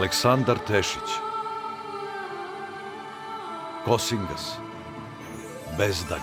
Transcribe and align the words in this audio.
Aleksandar 0.00 0.58
Tešić. 0.58 1.10
Kosingas. 3.84 4.56
Bezdanj. 5.78 6.20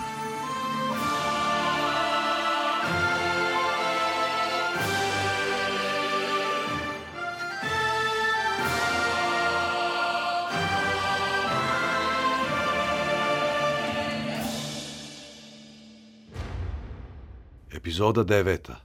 Epizoda 17.70 18.24
deveta. 18.24 18.76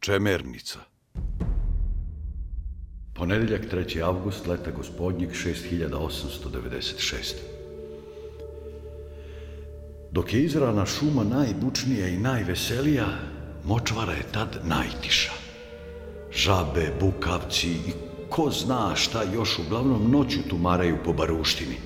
Čemernica. 0.00 0.97
Ponedeljak 3.28 3.72
3. 3.72 4.02
avgust, 4.02 4.46
leta 4.46 4.70
gospodnjeg 4.70 5.30
6896. 5.30 7.34
Dok 10.10 10.34
je 10.34 10.44
izrana 10.44 10.86
šuma 10.86 11.24
najbučnija 11.24 12.08
i 12.08 12.18
najveselija, 12.18 13.06
močvara 13.64 14.12
je 14.12 14.22
tad 14.32 14.60
najtiša. 14.64 15.32
Žabe, 16.32 16.92
bukavci 17.00 17.68
i 17.68 17.92
ko 18.28 18.50
zna 18.50 18.96
šta 18.96 19.22
još 19.34 19.58
uglavnom 19.58 20.10
noću 20.10 20.38
tumaraju 20.48 20.96
po 21.04 21.12
baruštini, 21.12 21.76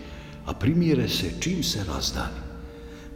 a 0.46 0.54
primjere 0.54 1.08
se 1.08 1.30
čim 1.40 1.62
se 1.62 1.84
razdani. 1.88 2.40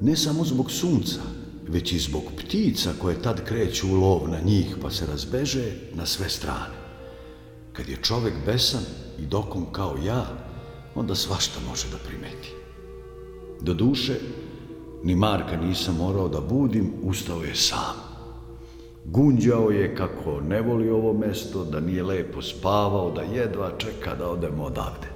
Ne 0.01 0.17
samo 0.17 0.45
zbog 0.45 0.71
sunca, 0.71 1.21
već 1.69 1.93
i 1.93 1.99
zbog 1.99 2.23
ptica 2.39 2.93
koje 2.99 3.23
tad 3.23 3.45
kreću 3.45 3.89
u 3.89 3.95
lov 3.95 4.29
na 4.29 4.41
njih 4.41 4.77
pa 4.83 4.91
se 4.91 5.07
razbeže 5.07 5.73
na 5.95 6.07
sve 6.07 6.29
strane. 6.29 6.76
Kad 7.77 7.89
je 7.89 7.97
čovek 8.03 8.35
besan 8.47 8.85
i 9.19 9.27
dokom 9.27 9.67
kao 9.73 9.97
ja, 10.05 10.27
onda 10.95 11.15
svašta 11.15 11.61
može 11.69 11.89
da 11.91 11.97
primeti. 12.09 12.53
Do 13.61 13.75
duše, 13.75 14.15
ni 15.05 15.15
Marka 15.15 15.57
nisam 15.57 15.97
morao 15.97 16.29
da 16.29 16.41
budim, 16.41 16.93
ustao 17.03 17.43
je 17.43 17.55
sam. 17.55 17.97
Gunđao 19.05 19.71
je 19.71 19.95
kako 19.95 20.41
ne 20.41 20.61
voli 20.61 20.91
ovo 20.91 21.13
mesto, 21.13 21.65
da 21.65 21.81
nije 21.81 22.03
lepo 22.03 22.43
spavao, 22.43 23.11
da 23.11 23.23
jedva 23.23 23.71
čeka 23.79 24.15
da 24.15 24.31
odemo 24.31 24.65
odavde. 24.65 25.09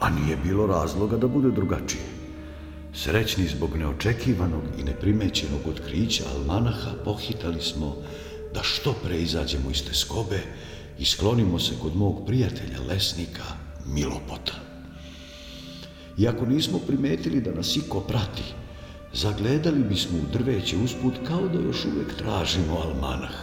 A 0.00 0.10
nije 0.10 0.36
bilo 0.36 0.66
razloga 0.66 1.16
da 1.16 1.28
bude 1.28 1.50
drugačije. 1.50 2.04
Srećni 2.94 3.46
zbog 3.46 3.76
neočekivanog 3.76 4.62
i 4.78 4.82
neprimećenog 4.82 5.60
otkrića 5.68 6.24
Almanaha 6.34 6.90
pohitali 7.04 7.60
smo 7.60 7.96
da 8.54 8.62
što 8.62 8.94
pre 9.04 9.18
izađemo 9.18 9.70
iz 9.70 9.84
te 9.86 9.94
skobe 9.94 10.40
i 10.98 11.04
sklonimo 11.04 11.58
se 11.58 11.74
kod 11.82 11.96
mog 11.96 12.26
prijatelja 12.26 12.80
lesnika 12.88 13.44
Milopota. 13.86 14.52
Iako 16.18 16.46
nismo 16.46 16.78
primetili 16.86 17.40
da 17.40 17.54
nas 17.54 17.76
iko 17.76 18.00
prati, 18.00 18.42
zagledali 19.12 19.84
bismo 19.84 20.18
u 20.18 20.32
drveće 20.32 20.76
usput 20.76 21.14
kao 21.26 21.48
da 21.48 21.60
još 21.60 21.84
uvek 21.84 22.16
tražimo 22.18 22.76
almanah. 22.76 23.34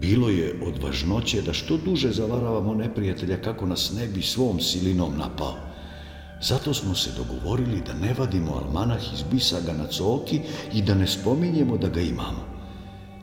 Bilo 0.00 0.28
je 0.28 0.54
od 0.66 0.82
važnoće 0.82 1.42
da 1.42 1.52
što 1.52 1.76
duže 1.76 2.10
zavaravamo 2.10 2.74
neprijatelja 2.74 3.42
kako 3.42 3.66
nas 3.66 3.92
ne 3.96 4.06
bi 4.06 4.22
svom 4.22 4.60
silinom 4.60 5.18
napao. 5.18 5.56
Zato 6.42 6.74
smo 6.74 6.94
se 6.94 7.10
dogovorili 7.16 7.82
da 7.86 7.94
ne 7.94 8.14
vadimo 8.18 8.52
almanah 8.52 9.12
iz 9.14 9.22
bisaga 9.30 9.72
na 9.72 9.86
coki 9.86 10.40
i 10.74 10.82
da 10.82 10.94
ne 10.94 11.06
spominjemo 11.06 11.76
da 11.76 11.88
ga 11.88 12.00
imamo. 12.00 12.46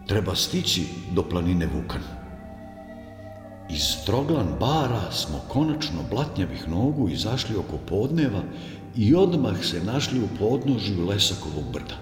Treba 0.07 0.35
stići 0.35 0.83
do 1.11 1.23
planine 1.23 1.67
Vukan. 1.67 2.18
Iz 3.69 4.05
Troglan 4.05 4.47
bara 4.59 5.11
smo 5.11 5.41
konačno 5.47 5.99
blatnjavih 6.11 6.69
nogu 6.69 7.09
izašli 7.09 7.55
oko 7.55 7.77
podneva 7.77 8.41
i 8.95 9.15
odmah 9.15 9.65
se 9.65 9.83
našli 9.83 10.19
u 10.19 10.27
podnožju 10.39 11.05
Lesakovog 11.05 11.63
brda. 11.73 11.95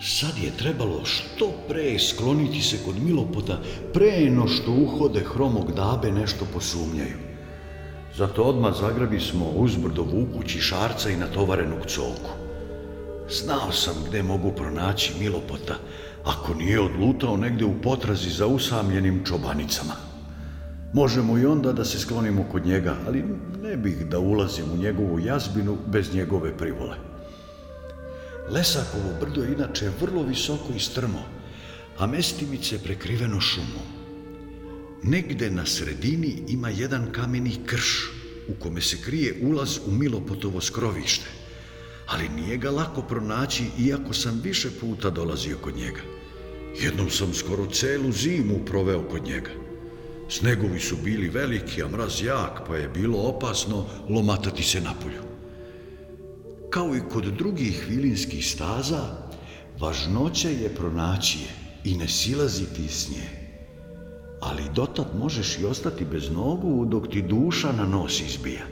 Sad 0.00 0.38
je 0.44 0.50
trebalo 0.58 1.04
što 1.04 1.52
pre 1.68 1.98
skloniti 1.98 2.60
se 2.60 2.78
kod 2.84 3.02
Milopota, 3.02 3.58
pre 3.92 4.30
no 4.30 4.48
što 4.48 4.72
uhode 4.72 5.20
hromog 5.20 5.72
dabe 5.72 6.12
nešto 6.12 6.44
posumnjaju. 6.52 7.16
Zato 8.16 8.42
odmah 8.42 8.74
zagrabi 8.80 9.20
smo 9.20 9.50
uzbrdo 9.50 10.02
vukući 10.02 10.60
šarca 10.60 11.10
i 11.10 11.16
natovarenog 11.16 11.86
colku. 11.86 12.30
Znao 13.30 13.72
sam 13.72 13.94
gde 14.08 14.22
mogu 14.22 14.52
pronaći 14.52 15.12
Milopota, 15.20 15.74
ako 16.24 16.54
nije 16.54 16.80
odlutao 16.80 17.36
negde 17.36 17.64
u 17.64 17.80
potrazi 17.82 18.30
za 18.30 18.46
usamljenim 18.46 19.24
čobanicama. 19.24 20.11
Možemo 20.92 21.38
i 21.38 21.46
onda 21.46 21.72
da 21.72 21.84
se 21.84 21.98
sklonimo 21.98 22.44
kod 22.52 22.66
njega, 22.66 22.96
ali 23.06 23.24
ne 23.62 23.76
bih 23.76 24.06
da 24.06 24.18
ulazim 24.18 24.64
u 24.72 24.76
njegovu 24.76 25.20
jazbinu 25.20 25.78
bez 25.86 26.14
njegove 26.14 26.56
privole. 26.56 26.96
Lesakovo 28.50 29.14
brdo 29.20 29.42
je 29.42 29.52
inače 29.52 29.90
vrlo 30.00 30.22
visoko 30.22 30.72
i 30.76 30.80
strmo, 30.80 31.22
a 31.98 32.06
mestimice 32.06 32.78
prekriveno 32.78 33.40
šumom. 33.40 33.88
Negde 35.02 35.50
na 35.50 35.66
sredini 35.66 36.42
ima 36.48 36.68
jedan 36.68 37.12
kameni 37.12 37.56
krš 37.66 38.10
u 38.48 38.62
kome 38.62 38.80
se 38.80 38.96
krije 39.04 39.34
ulaz 39.42 39.78
u 39.86 39.90
Milopotovo 39.90 40.60
skrovište, 40.60 41.26
ali 42.06 42.28
nije 42.28 42.56
ga 42.56 42.70
lako 42.70 43.02
pronaći 43.02 43.64
iako 43.78 44.12
sam 44.12 44.40
više 44.44 44.68
puta 44.80 45.10
dolazio 45.10 45.58
kod 45.58 45.76
njega. 45.76 46.00
Jednom 46.82 47.10
sam 47.10 47.34
skoro 47.34 47.66
celu 47.66 48.12
zimu 48.12 48.64
proveo 48.66 49.08
kod 49.08 49.24
njega. 49.24 49.50
Snegovi 50.32 50.80
su 50.80 50.96
bili 51.04 51.28
veliki, 51.28 51.82
a 51.82 51.88
mraz 51.88 52.22
jak, 52.22 52.62
pa 52.66 52.76
je 52.76 52.88
bilo 52.88 53.18
opasno 53.18 53.84
lomatati 54.08 54.62
se 54.62 54.80
napolju. 54.80 55.22
Kao 56.70 56.96
i 56.96 57.00
kod 57.12 57.24
drugih 57.24 57.86
vilinskih 57.88 58.46
staza, 58.46 59.00
važnoće 59.80 60.52
je 60.52 60.74
pronaći 60.74 61.38
je 61.38 61.50
i 61.84 61.96
ne 61.96 62.08
silaziti 62.08 62.88
s 62.88 63.10
nje. 63.10 63.28
Ali 64.40 64.62
dotad 64.74 65.06
možeš 65.18 65.58
i 65.58 65.64
ostati 65.64 66.04
bez 66.04 66.30
nogu 66.30 66.84
dok 66.84 67.08
ti 67.08 67.22
duša 67.22 67.72
na 67.72 67.86
nos 67.86 68.20
izbija. 68.20 68.64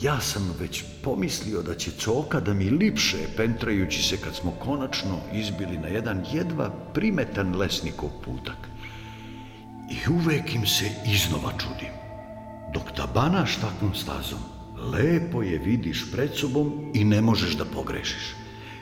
Ja 0.00 0.20
sam 0.20 0.54
već 0.60 0.84
pomislio 1.02 1.62
da 1.62 1.74
će 1.74 1.90
coka 1.90 2.40
da 2.40 2.54
mi 2.54 2.70
lipše 2.70 3.18
pentrajući 3.36 4.02
se 4.02 4.16
kad 4.16 4.34
smo 4.34 4.50
konačno 4.50 5.18
izbili 5.32 5.78
na 5.78 5.88
jedan 5.88 6.24
jedva 6.32 6.70
primetan 6.94 7.56
lesnikov 7.56 8.10
putak. 8.24 8.73
I 9.90 10.10
uvek 10.10 10.54
im 10.54 10.66
se 10.66 10.84
iznova 11.06 11.52
čudim. 11.58 11.92
Dok 12.74 12.92
tabanaš 12.96 13.56
takvom 13.56 13.94
stazom, 13.94 14.38
lepo 14.92 15.42
je 15.42 15.58
vidiš 15.58 16.12
pred 16.12 16.30
sobom 16.34 16.90
i 16.94 17.04
ne 17.04 17.20
možeš 17.20 17.56
da 17.56 17.64
pogrešiš. 17.64 18.34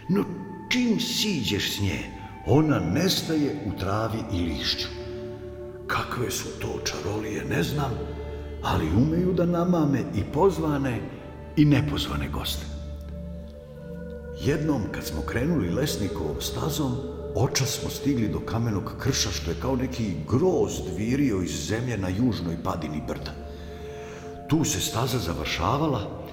No 0.08 0.24
čim 0.70 1.00
siđeš 1.00 1.76
s 1.76 1.80
nje, 1.80 1.98
ona 2.46 2.78
nestaje 2.78 3.56
u 3.66 3.78
travi 3.78 4.18
i 4.32 4.40
lišću. 4.40 4.88
Kakve 5.86 6.30
su 6.30 6.48
to 6.60 6.80
čarolije, 6.84 7.44
ne 7.44 7.62
znam, 7.62 7.90
ali 8.62 8.88
umeju 8.96 9.32
da 9.32 9.46
namame 9.46 10.00
i 10.14 10.24
pozvane 10.32 11.00
i 11.56 11.64
nepozvane 11.64 12.28
goste. 12.28 12.66
Jednom 14.40 14.82
kad 14.92 15.04
smo 15.04 15.20
krenuli 15.20 15.70
lesnikovom 15.70 16.40
stazom, 16.40 16.96
očas 17.34 17.68
smo 17.68 17.90
stigli 17.90 18.28
do 18.28 18.40
kamenog 18.40 18.92
krša 18.98 19.30
što 19.30 19.50
je 19.50 19.60
kao 19.60 19.76
neki 19.76 20.14
grozd 20.28 20.82
virio 20.96 21.42
iz 21.42 21.66
zemlje 21.66 21.98
na 21.98 22.08
južnoj 22.08 22.62
padini 22.64 23.02
brda. 23.06 23.32
Tu 24.48 24.64
se 24.64 24.80
staza 24.80 25.18
završavala, 25.18 26.24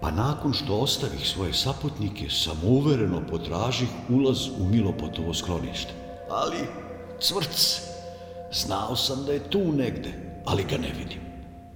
pa 0.00 0.10
nakon 0.10 0.52
što 0.52 0.78
ostavih 0.78 1.28
svoje 1.28 1.52
saputnike, 1.52 2.30
samouvereno 2.30 3.22
potražih 3.30 3.88
ulaz 4.08 4.48
u 4.60 4.64
Milopotovo 4.64 5.34
sklonište. 5.34 5.92
Ali, 6.30 6.58
cvrc, 7.20 7.80
znao 8.52 8.96
sam 8.96 9.24
da 9.24 9.32
je 9.32 9.50
tu 9.50 9.72
negde, 9.72 10.12
ali 10.44 10.64
ga 10.64 10.76
ne 10.76 10.92
vidim. 10.98 11.20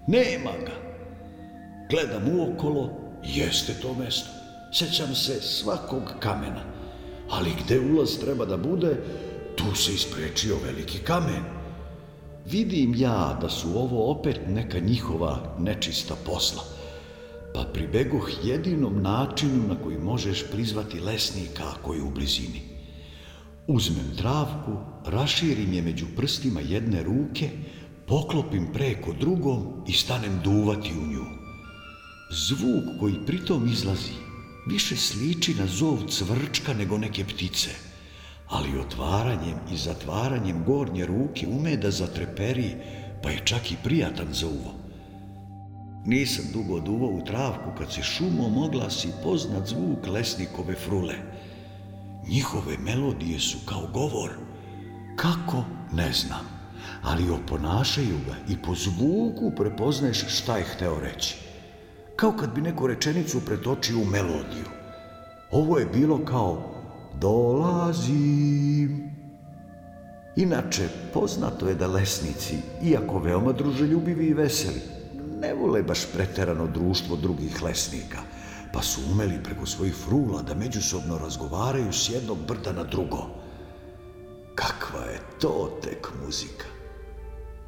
Nema 0.07 0.51
ga. 0.51 0.73
Gledam 1.91 2.39
uokolo, 2.39 2.91
jeste 3.25 3.75
to 3.83 3.95
mesto. 3.95 4.31
Sećam 4.73 5.15
se 5.15 5.41
svakog 5.43 6.03
kamena 6.21 6.80
ali 7.31 7.51
gde 7.65 7.81
ulaz 7.81 8.19
treba 8.19 8.45
da 8.45 8.57
bude, 8.57 8.97
tu 9.57 9.75
se 9.75 9.95
isprečio 9.95 10.57
veliki 10.65 10.99
kamen. 10.99 11.45
Vidim 12.47 12.95
ja 12.95 13.39
da 13.41 13.49
su 13.49 13.69
ovo 13.79 14.11
opet 14.11 14.41
neka 14.49 14.79
njihova 14.79 15.57
nečista 15.59 16.15
posla, 16.27 16.63
pa 17.55 17.65
pribegoh 17.73 18.31
jedinom 18.45 19.03
načinu 19.03 19.69
na 19.69 19.77
koji 19.83 19.99
možeš 19.99 20.45
prizvati 20.53 21.01
lesnika 21.01 21.73
koji 21.83 21.99
je 21.99 22.05
u 22.05 22.11
blizini. 22.11 22.61
Uzmem 23.67 24.17
travku, 24.17 24.73
raširim 25.07 25.73
je 25.73 25.83
među 25.83 26.07
prstima 26.17 26.61
jedne 26.61 27.03
ruke, 27.03 27.51
poklopim 28.07 28.73
preko 28.73 29.13
drugom 29.21 29.85
i 29.89 29.93
stanem 29.93 30.41
duvati 30.45 30.93
u 30.93 31.07
nju. 31.13 31.25
Zvuk 32.31 33.01
koji 33.01 33.15
pritom 33.27 33.69
izlazi 33.69 34.30
više 34.67 34.97
sliči 34.97 35.55
na 35.55 35.67
zov 35.67 36.07
cvrčka 36.09 36.75
nego 36.75 36.99
neke 36.99 37.25
ptice, 37.25 37.71
ali 38.49 38.79
otvaranjem 38.79 39.59
i 39.73 39.77
zatvaranjem 39.77 40.65
gornje 40.65 41.07
ruke 41.07 41.47
ume 41.47 41.77
da 41.77 41.91
zatreperi, 41.91 42.77
pa 43.23 43.31
je 43.31 43.43
čak 43.45 43.73
i 43.73 43.77
prijatan 43.85 44.27
za 44.33 44.47
uvo. 44.47 44.75
Nisam 46.07 46.45
dugo 46.53 46.81
duvao 46.81 47.11
u 47.11 47.25
travku 47.25 47.71
kad 47.79 47.93
se 47.93 48.03
šumom 48.03 48.59
oglasi 48.59 49.09
poznat 49.23 49.69
zvuk 49.69 50.07
lesnikove 50.07 50.75
frule. 50.75 51.15
Njihove 52.29 52.79
melodije 52.79 53.41
su 53.41 53.59
kao 53.67 53.89
govor. 53.93 54.31
Kako? 55.17 55.65
Ne 55.93 56.13
znam. 56.13 56.61
Ali 57.03 57.31
oponašaju 57.31 58.19
ga 58.27 58.53
i 58.53 58.57
po 58.63 58.75
zvuku 58.75 59.53
prepoznaješ 59.57 60.25
šta 60.29 60.57
je 60.57 60.65
hteo 60.65 61.01
reći. 61.01 61.50
Kao 62.21 62.33
kad 62.33 62.55
bi 62.55 62.61
neku 62.61 62.87
rečenicu 62.87 63.41
pretočio 63.47 63.99
u 63.99 64.05
melodiju. 64.05 64.65
Ovo 65.51 65.79
je 65.79 65.87
bilo 65.87 66.25
kao 66.25 66.75
dolazim. 67.21 69.11
Inače, 70.37 70.89
poznato 71.15 71.69
je 71.69 71.75
da 71.75 71.87
lesnici, 71.87 72.59
iako 72.83 73.19
veoma 73.19 73.53
druželjubivi 73.53 74.27
i 74.27 74.35
veseli, 74.35 74.81
ne 75.41 75.55
vole 75.55 75.83
baš 75.83 76.07
preterano 76.15 76.67
društvo 76.67 77.17
drugih 77.17 77.63
lesnika, 77.63 78.19
pa 78.73 78.83
su 78.83 79.01
umeli 79.13 79.43
preko 79.45 79.67
svojih 79.67 79.95
frula 79.95 80.43
da 80.43 80.55
međusobno 80.55 81.19
razgovaraju 81.19 81.93
s 81.93 82.11
jednog 82.11 82.39
brda 82.49 82.73
na 82.73 82.85
drugo. 82.85 83.27
Kakva 84.55 85.05
je 85.05 85.21
to 85.41 85.79
tek 85.83 86.09
muzika? 86.25 86.65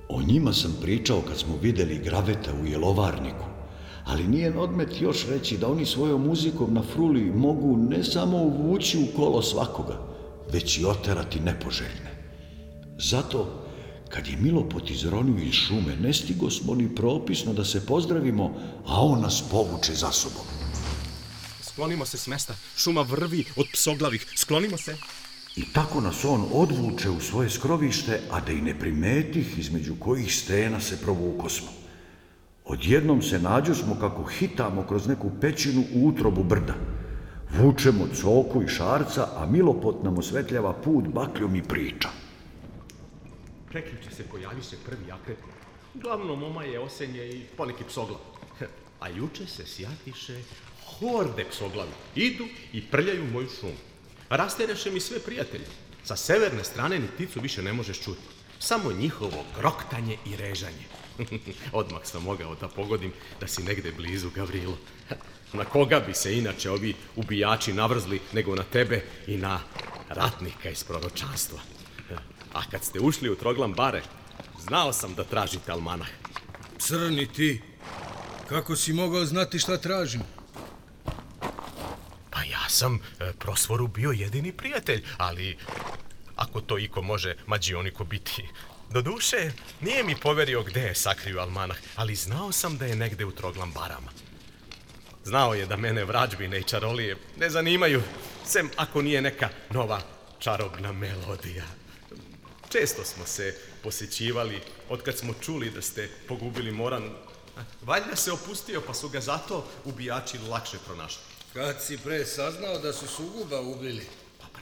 O 0.09 0.23
njima 0.23 0.53
sam 0.53 0.77
pričao 0.83 1.21
kad 1.29 1.39
smo 1.39 1.57
videli 1.63 2.03
graveta 2.05 2.51
u 2.63 2.67
jelovarniku, 2.67 3.52
ali 4.13 4.29
nije 4.29 4.59
odmet 4.59 5.01
još 5.01 5.27
reći 5.27 5.59
da 5.59 5.69
oni 5.69 5.87
svojom 5.87 6.23
muzikom 6.27 6.75
na 6.75 6.83
fruli 6.83 7.21
mogu 7.21 7.77
ne 7.77 8.05
samo 8.05 8.37
uvući 8.37 8.99
u 8.99 9.17
kolo 9.17 9.43
svakoga, 9.43 9.99
već 10.53 10.79
i 10.79 10.85
oterati 10.85 11.41
nepoželjne. 11.41 12.13
Zato, 12.99 13.65
kad 14.09 14.27
je 14.27 14.37
Milopot 14.37 14.91
izronio 14.91 15.45
iz 15.45 15.55
šume, 15.55 15.97
ne 15.97 16.13
stigo 16.13 16.51
smo 16.51 16.75
ni 16.75 16.95
propisno 16.95 17.53
da 17.53 17.65
se 17.65 17.87
pozdravimo, 17.87 18.45
a 18.87 19.01
on 19.01 19.21
nas 19.21 19.43
povuče 19.51 19.95
za 19.95 20.13
sobom. 20.13 20.45
Sklonimo 21.63 22.07
se 22.07 22.19
s 22.19 22.27
mesta, 22.27 22.55
šuma 22.77 23.03
vrvi 23.03 23.45
od 23.57 23.67
psoglavih, 23.73 24.27
sklonimo 24.37 24.77
se. 24.77 24.97
I 25.57 25.65
tako 25.73 26.01
nas 26.01 26.25
on 26.25 26.45
odvuče 26.53 27.11
u 27.11 27.21
svoje 27.21 27.51
skrovište, 27.51 28.21
a 28.31 28.41
da 28.41 28.53
i 28.53 28.61
ne 28.61 28.79
primetih 28.79 29.59
između 29.59 29.95
kojih 29.99 30.35
stena 30.35 30.81
se 30.81 31.01
provuko 31.01 31.49
smo. 31.49 31.82
Odjednom 32.65 33.23
se 33.23 33.39
nađu 33.39 33.75
smo 33.75 33.97
kako 34.01 34.25
hitamo 34.25 34.87
kroz 34.89 35.07
neku 35.07 35.31
pećinu 35.41 35.85
u 35.95 36.09
utrobu 36.09 36.45
brda. 36.45 36.75
Vučemo 37.59 38.09
coku 38.15 38.63
i 38.63 38.69
šarca, 38.69 39.29
a 39.37 39.47
Milopot 39.47 40.03
nam 40.03 40.19
osvetljava 40.19 40.73
put 40.73 41.05
bakljom 41.09 41.57
i 41.57 41.63
priča. 41.63 42.09
Preključe 43.69 44.11
se 44.11 44.23
pojavi 44.23 44.63
se 44.63 44.77
prvi 44.87 45.13
akret. 45.13 45.39
Glavno 45.95 46.33
oma 46.47 46.65
je 46.65 46.81
osenje 46.81 47.27
i 47.27 47.43
poneki 47.57 47.85
psoglav. 47.85 48.21
A 49.01 49.09
juče 49.09 49.47
se 49.47 49.67
sjatiše 49.67 50.43
horde 50.87 51.45
psoglavi. 51.51 51.91
Idu 52.15 52.45
i 52.73 52.83
prljaju 52.83 53.25
moju 53.33 53.49
šumu. 53.61 53.81
Rastereše 54.31 54.91
mi 54.91 55.01
sve 55.01 55.19
prijatelje. 55.19 55.67
Sa 56.05 56.17
severne 56.17 56.65
strane 56.65 56.99
ni 56.99 57.09
ticu 57.17 57.41
više 57.41 57.63
ne 57.63 57.73
možeš 57.73 58.01
čuti. 58.01 58.21
Samo 58.59 58.93
njihovo 58.93 59.45
groktanje 59.59 60.17
i 60.27 60.37
režanje. 60.37 61.02
Odmah 61.73 62.01
sam 62.05 62.23
mogao 62.23 62.55
da 62.55 62.69
pogodim 62.69 63.13
da 63.41 63.47
si 63.47 63.63
negde 63.63 63.93
blizu, 63.93 64.31
Gavrilo. 64.31 64.79
Na 65.53 65.65
koga 65.65 66.01
bi 66.01 66.15
se 66.15 66.39
inače 66.39 66.71
ovi 66.71 66.95
ubijači 67.17 67.73
navrzli 67.73 68.21
nego 68.33 68.55
na 68.55 68.63
tebe 68.63 69.03
i 69.27 69.37
na 69.37 69.61
ratnika 70.09 70.71
iz 70.71 70.85
proročanstva. 70.85 71.59
A 72.53 72.63
kad 72.71 72.85
ste 72.85 73.01
ušli 73.01 73.31
u 73.31 73.37
Troglam 73.37 73.73
bare, 73.73 74.03
znao 74.61 74.93
sam 74.93 75.15
da 75.15 75.25
tražite 75.25 75.73
almanah. 75.73 76.09
Crni 76.79 77.27
ti, 77.27 77.63
kako 78.49 78.77
si 78.77 78.93
mogao 78.93 79.25
znati 79.25 79.59
šta 79.59 79.77
tražim? 79.77 80.23
Pa 82.31 82.43
ja 82.43 82.69
sam 82.69 82.95
e, 82.95 83.33
prosvoru 83.39 83.89
bio 83.89 84.11
jedini 84.11 84.53
prijatelj, 84.53 85.05
ali 85.19 85.57
ako 86.37 86.61
to 86.61 86.79
iko 86.79 87.03
može 87.03 87.35
mađioniko 87.47 88.05
biti. 88.05 88.49
Do 88.93 89.03
duše, 89.03 89.51
nije 89.81 90.05
mi 90.05 90.17
poverio 90.17 90.63
gde 90.63 90.81
je 90.81 90.95
sakrio 90.95 91.41
almanah, 91.41 91.77
ali 91.97 92.15
znao 92.15 92.53
sam 92.53 92.79
da 92.79 92.87
je 92.87 92.97
negde 92.97 93.25
u 93.25 93.33
Troglam 93.33 93.73
barama. 93.73 94.13
Znao 95.25 95.55
je 95.55 95.67
da 95.67 95.77
mene 95.77 96.05
vrađbine 96.05 96.59
i 96.61 96.65
čarolije 96.65 97.17
ne 97.37 97.51
zanimaju, 97.51 98.03
sem 98.47 98.71
ako 98.77 99.03
nije 99.03 99.23
neka 99.23 99.49
nova 99.71 100.01
čarobna 100.39 100.93
melodija. 100.93 101.65
Često 102.69 103.05
smo 103.05 103.27
se 103.27 103.57
posjećivali 103.83 104.61
od 104.89 105.03
kad 105.03 105.19
smo 105.19 105.35
čuli 105.41 105.71
da 105.71 105.83
ste 105.83 106.11
pogubili 106.29 106.73
Moranu. 106.73 107.11
Valjda 107.83 108.17
se 108.17 108.33
opustio 108.33 108.81
pa 108.87 108.95
su 108.95 109.09
ga 109.09 109.21
zato 109.21 109.67
ubijači 109.85 110.39
lakše 110.39 110.77
pronašli. 110.87 111.23
Kad 111.53 111.83
si 111.83 111.99
pre 111.99 112.25
saznao 112.27 112.79
da 112.79 112.93
su 112.93 113.07
suguba 113.07 113.61
ubili? 113.61 114.07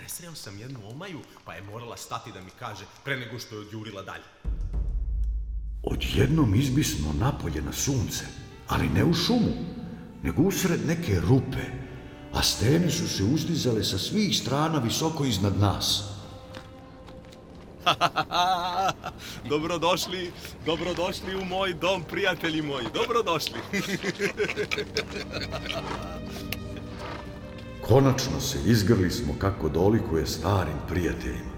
Presreo 0.00 0.34
sam 0.34 0.58
jednu 0.58 0.80
omaju 0.90 1.20
pa 1.44 1.54
je 1.54 1.62
morala 1.62 1.96
stati 1.96 2.32
da 2.32 2.40
mi 2.40 2.50
kaže 2.58 2.84
pre 3.04 3.16
nego 3.16 3.38
što 3.38 3.54
je 3.54 3.60
odjurila 3.60 4.02
dalje. 4.02 4.24
Odjednom 5.82 6.54
izbismo 6.54 7.12
napolje 7.18 7.62
na 7.62 7.72
sunce, 7.72 8.24
ali 8.68 8.88
ne 8.88 9.04
u 9.04 9.14
šumu, 9.14 9.52
nego 10.22 10.42
usred 10.42 10.86
neke 10.86 11.20
rupe, 11.20 11.64
a 12.32 12.42
stene 12.42 12.90
su 12.90 13.08
se 13.08 13.24
uzdizale 13.24 13.84
sa 13.84 13.98
svih 13.98 14.38
strana 14.38 14.78
visoko 14.78 15.24
iznad 15.24 15.58
nas. 15.58 16.04
dobrodošli, 19.50 20.32
dobrodošli 20.66 21.36
u 21.36 21.44
moj 21.44 21.74
dom, 21.74 22.02
prijatelji 22.02 22.62
moji, 22.62 22.86
dobrodošli. 22.94 23.60
Konačno 27.90 28.40
se 28.40 28.58
izgrli 28.66 29.10
smo 29.10 29.34
kako 29.38 29.68
dolikuje 29.68 30.26
starim 30.26 30.76
prijateljima. 30.88 31.50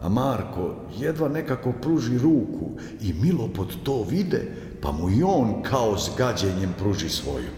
A 0.00 0.08
Marko 0.08 0.74
jedva 0.98 1.28
nekako 1.28 1.72
pruži 1.82 2.18
ruku 2.18 2.70
i 3.00 3.12
Milopod 3.12 3.68
to 3.82 4.06
vide, 4.10 4.56
pa 4.82 4.92
mu 4.92 5.10
i 5.10 5.22
on 5.22 5.62
kao 5.62 5.98
s 5.98 6.10
gađenjem 6.18 6.74
pruži 6.78 7.08
svoju. 7.08 7.50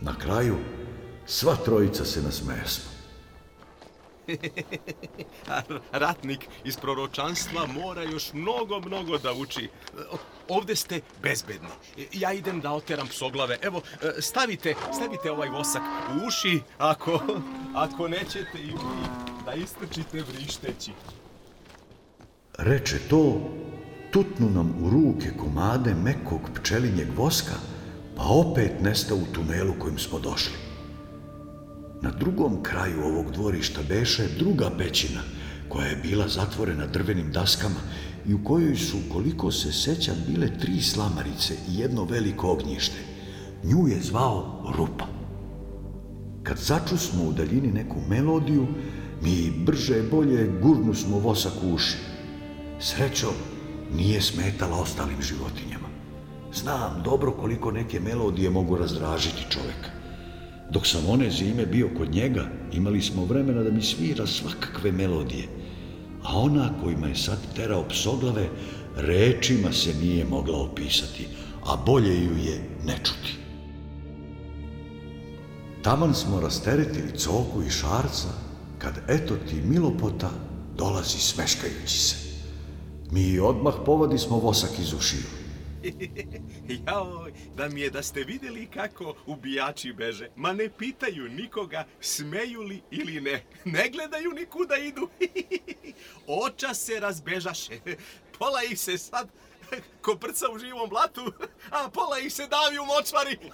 Na 0.00 0.18
kraju, 0.18 0.56
sva 1.26 1.56
trojica 1.64 2.04
se 2.04 2.22
nasmesmo. 2.22 2.93
Ratnik 5.92 6.46
iz 6.64 6.76
proročanstva 6.76 7.66
mora 7.66 8.02
još 8.02 8.32
mnogo, 8.32 8.80
mnogo 8.80 9.18
da 9.18 9.32
uči. 9.32 9.68
Ovde 10.48 10.76
ste 10.76 11.00
bezbedni. 11.22 11.68
Ja 12.12 12.32
idem 12.32 12.60
da 12.60 12.72
oteram 12.72 13.08
psoglave. 13.08 13.58
Evo, 13.62 13.82
e, 14.02 14.20
stavite, 14.20 14.74
stavite 14.92 15.30
ovaj 15.30 15.48
vosak 15.48 15.82
u 15.82 16.26
uši, 16.26 16.60
ako, 16.78 17.20
ako 17.74 18.08
nećete 18.08 18.58
i 18.58 18.66
vi 18.66 18.74
da 19.44 19.54
istrčite 19.54 20.22
vrišteći. 20.22 20.90
Reče 22.58 22.98
to, 23.08 23.50
tutnu 24.10 24.50
nam 24.50 24.74
u 24.84 24.90
ruke 24.90 25.30
komade 25.38 25.94
mekog 25.94 26.40
pčelinjeg 26.54 27.08
voska, 27.16 27.54
pa 28.16 28.22
opet 28.22 28.72
nesta 28.80 29.14
u 29.14 29.26
tunelu 29.34 29.74
kojim 29.78 29.98
smo 29.98 30.18
došli. 30.18 30.63
Na 32.04 32.10
drugom 32.10 32.62
kraju 32.62 33.04
ovog 33.04 33.30
dvorišta 33.32 33.80
beše 33.88 34.28
druga 34.38 34.70
pećina, 34.78 35.20
koja 35.68 35.86
je 35.86 35.96
bila 35.96 36.28
zatvorena 36.28 36.86
drvenim 36.86 37.32
daskama 37.32 37.80
i 38.28 38.34
u 38.34 38.44
kojoj 38.44 38.76
su, 38.76 38.96
koliko 39.12 39.52
se 39.52 39.72
sećam, 39.72 40.16
bile 40.28 40.58
tri 40.58 40.82
slamarice 40.82 41.54
i 41.68 41.78
jedno 41.78 42.04
veliko 42.04 42.50
ognjište. 42.50 42.96
Nju 43.62 43.88
je 43.88 44.02
zvao 44.02 44.72
Rupa. 44.76 45.04
Kad 46.42 46.58
začu 46.58 46.96
smo 46.96 47.24
u 47.24 47.32
daljini 47.32 47.72
neku 47.72 47.96
melodiju, 48.08 48.66
mi 49.22 49.52
brže 49.66 50.02
bolje 50.10 50.52
gurnu 50.62 50.94
smo 50.94 51.18
vosak 51.18 51.52
u 51.62 51.74
uši. 51.74 51.96
Srećom, 52.80 53.34
nije 53.96 54.20
smetala 54.22 54.80
ostalim 54.80 55.22
životinjama. 55.22 55.88
Znam 56.54 57.02
dobro 57.04 57.32
koliko 57.32 57.70
neke 57.70 58.00
melodije 58.00 58.50
mogu 58.50 58.76
razdražiti 58.76 59.46
čoveka. 59.50 59.93
Dok 60.74 60.86
sam 60.86 61.06
one 61.08 61.30
zime 61.30 61.66
bio 61.66 61.88
kod 61.98 62.14
njega, 62.14 62.46
imali 62.72 63.02
smo 63.02 63.24
vremena 63.24 63.62
da 63.62 63.70
mi 63.70 63.82
svira 63.82 64.26
svakakve 64.26 64.92
melodije, 64.92 65.48
a 66.22 66.38
ona 66.38 66.70
kojima 66.82 67.06
je 67.06 67.16
sad 67.16 67.38
terao 67.56 67.88
psoglave, 67.88 68.48
rečima 68.96 69.72
se 69.72 69.94
nije 69.94 70.24
mogla 70.24 70.58
opisati, 70.58 71.28
a 71.66 71.76
bolje 71.86 72.24
ju 72.24 72.36
je 72.36 72.60
ne 72.84 72.98
čuti. 73.04 73.36
Taman 75.82 76.14
smo 76.14 76.40
rasteretili 76.40 77.18
coku 77.18 77.62
i 77.62 77.70
šarca, 77.70 78.28
kad 78.78 78.94
eto 79.08 79.34
ti 79.48 79.62
milopota 79.64 80.30
dolazi 80.76 81.18
smeškajući 81.18 81.98
se. 81.98 82.16
Mi 83.10 83.38
odmah 83.38 83.74
povadi 83.86 84.18
smo 84.18 84.36
vosak 84.36 84.70
iz 84.78 84.92
ušiju. 84.92 85.43
Jao, 86.86 87.26
da 87.56 87.68
mi 87.68 87.80
je 87.80 87.90
da 87.90 88.02
ste 88.02 88.24
videli 88.24 88.66
kako 88.66 89.14
ubijači 89.26 89.92
beže. 89.92 90.28
Ma 90.36 90.52
ne 90.52 90.68
pitaju 90.78 91.28
nikoga 91.28 91.86
smeju 92.00 92.62
li 92.62 92.82
ili 92.90 93.20
ne. 93.20 93.44
Ne 93.64 93.90
gledaju 93.90 94.30
nikuda 94.30 94.76
idu. 94.76 95.08
Oča 96.44 96.74
se 96.74 97.00
razbežaše. 97.00 97.80
Pola 98.38 98.62
ih 98.62 98.80
se 98.80 98.98
sad 98.98 99.28
ko 100.00 100.16
prca 100.16 100.46
u 100.54 100.58
živom 100.58 100.88
blatu, 100.88 101.32
a 101.70 101.90
pola 101.90 102.18
ih 102.18 102.34
se 102.34 102.46
davi 102.46 102.78
u 102.78 102.84
močvari. 102.84 103.38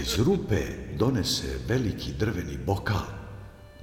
Iz 0.00 0.18
rupe 0.18 0.62
donese 0.98 1.58
veliki 1.68 2.12
drveni 2.12 2.58
bokal, 2.66 3.06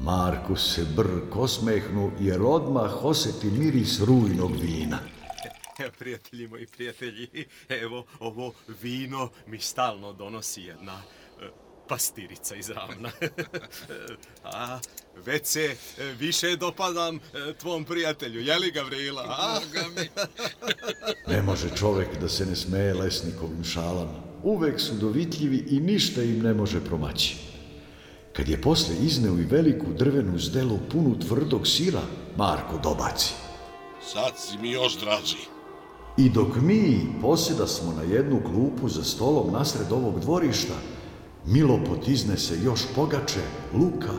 Marko 0.03 0.55
se 0.55 0.85
brk 0.95 1.35
osmehnu 1.35 2.11
jer 2.19 2.41
odmah 2.41 3.05
oseti 3.05 3.47
miris 3.47 3.99
rujnog 3.99 4.51
vina. 4.61 4.99
Evo, 5.79 5.91
prijatelji 5.99 6.47
moji 6.47 6.67
prijatelji, 6.67 7.27
evo, 7.69 8.05
ovo 8.19 8.53
vino 8.81 9.29
mi 9.47 9.59
stalno 9.59 10.13
donosi 10.13 10.61
jedna 10.61 11.01
e, 11.41 11.49
pastirica 11.87 12.55
iz 12.55 12.69
ravna. 12.69 13.11
a, 14.43 14.79
već 15.25 15.45
se 15.45 15.75
e, 15.97 16.03
više 16.19 16.55
dopadam 16.55 17.15
e, 17.15 17.19
tvom 17.53 17.85
prijatelju, 17.85 18.41
jeli 18.41 18.71
Gavrila? 18.71 19.23
A? 19.27 19.59
Ne 21.31 21.41
može 21.41 21.75
čovek 21.75 22.19
da 22.21 22.29
se 22.29 22.45
ne 22.45 22.55
smeje 22.55 22.93
lesnikovim 22.93 23.63
šalama. 23.63 24.23
Uvek 24.43 24.79
su 24.79 24.93
dovitljivi 24.93 25.65
i 25.69 25.79
ništa 25.79 26.23
im 26.23 26.39
ne 26.39 26.53
može 26.53 26.85
promaći. 26.85 27.52
Kad 28.33 28.49
je 28.49 28.61
posle 28.61 28.95
izneo 29.01 29.33
i 29.33 29.45
veliku 29.45 29.85
drvenu 29.97 30.39
zdelu 30.39 30.79
punu 30.91 31.19
tvrdog 31.19 31.67
sira, 31.67 32.01
Marko 32.37 32.79
dobaci. 32.83 33.33
Sad 34.01 34.31
si 34.37 34.57
mi 34.57 34.71
još 34.71 34.99
draži. 34.99 35.37
I 36.17 36.29
dok 36.29 36.47
mi 36.61 37.07
posjeda 37.21 37.67
smo 37.67 37.91
na 37.91 38.03
jednu 38.03 38.41
klupu 38.45 38.89
za 38.89 39.03
stolom 39.03 39.53
nasred 39.53 39.91
ovog 39.91 40.19
dvorišta, 40.19 40.73
Milopot 41.45 42.07
iznese 42.07 42.55
još 42.63 42.81
pogače, 42.95 43.41
luka 43.73 44.13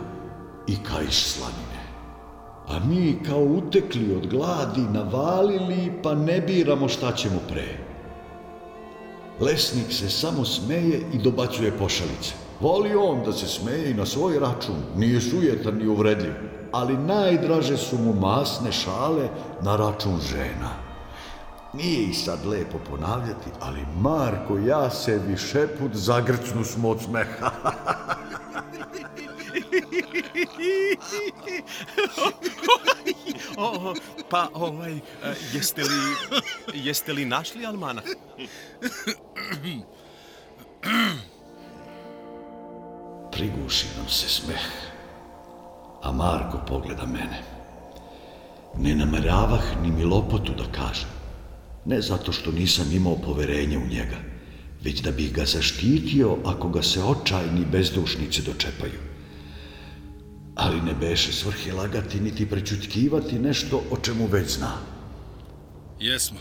i 0.67 0.77
kaiš 0.77 1.23
slanine. 1.23 1.85
A 2.69 2.81
mi 2.87 3.19
kao 3.27 3.43
utekli 3.43 4.15
od 4.17 4.27
gladi, 4.27 4.81
navalili 4.81 5.93
pa 6.03 6.15
ne 6.15 6.41
biramo 6.41 6.89
šta 6.89 7.13
ćemo 7.13 7.41
pre. 7.49 7.79
Lesnik 9.41 9.93
se 9.93 10.11
samo 10.11 10.45
smeje 10.45 11.01
i 11.13 11.19
dobacuje 11.19 11.79
pošalice. 11.79 12.44
Voli 12.61 12.95
on 12.95 13.23
da 13.25 13.33
se 13.33 13.47
smeje 13.47 13.91
i 13.91 13.95
na 13.95 14.07
svoj 14.07 14.39
račun, 14.39 14.77
nije 14.97 15.21
sujetan 15.21 15.75
ni 15.75 15.87
uvredljiv, 15.87 16.33
ali 16.73 16.97
najdraže 16.97 17.77
su 17.77 17.99
mu 17.99 18.13
masne 18.13 18.73
šale 18.73 19.29
na 19.63 19.77
račun 19.77 20.21
žena. 20.21 20.71
Nije 21.73 22.03
i 22.03 22.15
sad 22.15 22.47
lepo 22.47 22.79
ponavljati, 22.91 23.51
ali 23.61 23.81
Marko 24.01 24.59
ja 24.59 24.91
se 24.91 25.21
više 25.27 25.67
put 25.79 25.95
zagrcnu 25.95 26.65
smo 26.65 26.91
od 26.91 27.03
smeha. 27.03 27.51
o, 33.57 33.91
o, 33.91 33.95
pa, 34.31 34.49
ovaj, 34.53 34.93
e, 34.93 35.01
jeste 35.53 35.83
li, 35.83 35.89
jeste 36.75 37.13
li 37.13 37.25
našli 37.25 37.67
Almana? 37.67 38.03
Priguši 43.35 43.87
nam 43.97 44.09
se 44.09 44.29
smeh, 44.29 44.67
a 46.03 46.13
Marko 46.13 46.61
pogleda 46.67 47.07
mene. 47.07 47.43
Ne 48.79 48.95
nameravah 48.95 49.83
ni 49.83 49.91
Milopotu 49.91 50.53
da 50.55 50.65
kažem. 50.73 51.09
Ne 51.85 52.01
zato 52.01 52.33
što 52.33 52.53
nisam 52.53 52.93
imao 52.93 53.17
poverenje 53.17 53.79
u 53.79 53.87
njega, 53.87 54.17
već 54.83 55.01
da 55.01 55.11
bih 55.11 55.33
ga 55.33 55.45
zaštitio 55.45 56.37
ako 56.45 56.69
ga 56.69 56.83
se 56.83 57.03
očajni 57.03 57.65
bezdušnici 57.73 58.43
dočepaju. 58.43 59.01
Ali 60.55 60.81
ne 60.81 60.95
beše 60.95 61.33
svrhe 61.33 61.73
lagati 61.73 62.21
niti 62.21 62.51
prečutkivati 62.51 63.39
nešto 63.39 63.83
o 63.91 63.97
čemu 63.97 64.27
već 64.27 64.51
zna. 64.51 64.73
Jesmo. 66.01 66.39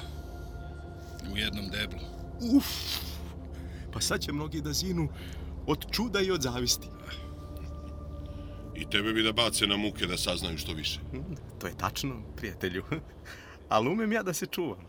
U 1.33 1.37
jednom 1.37 1.65
deblu. 1.69 1.99
Uf, 2.57 2.65
pa 3.93 4.01
sad 4.01 4.21
će 4.21 4.31
mnogi 4.31 4.61
da 4.61 4.73
zinu 4.73 5.09
od 5.67 5.85
čuda 5.91 6.21
i 6.21 6.31
od 6.31 6.41
zavisti. 6.41 6.87
I 8.75 8.89
tebe 8.89 9.13
bi 9.13 9.23
da 9.23 9.31
bace 9.31 9.67
na 9.67 9.77
muke 9.77 10.07
da 10.07 10.17
saznaju 10.17 10.57
što 10.57 10.73
više. 10.73 10.99
To 11.59 11.67
je 11.67 11.77
tačno, 11.77 12.21
prijatelju. 12.35 12.83
Ali 13.69 13.89
umem 13.89 14.11
ja 14.11 14.23
da 14.23 14.33
se 14.33 14.45
čuvam. 14.45 14.85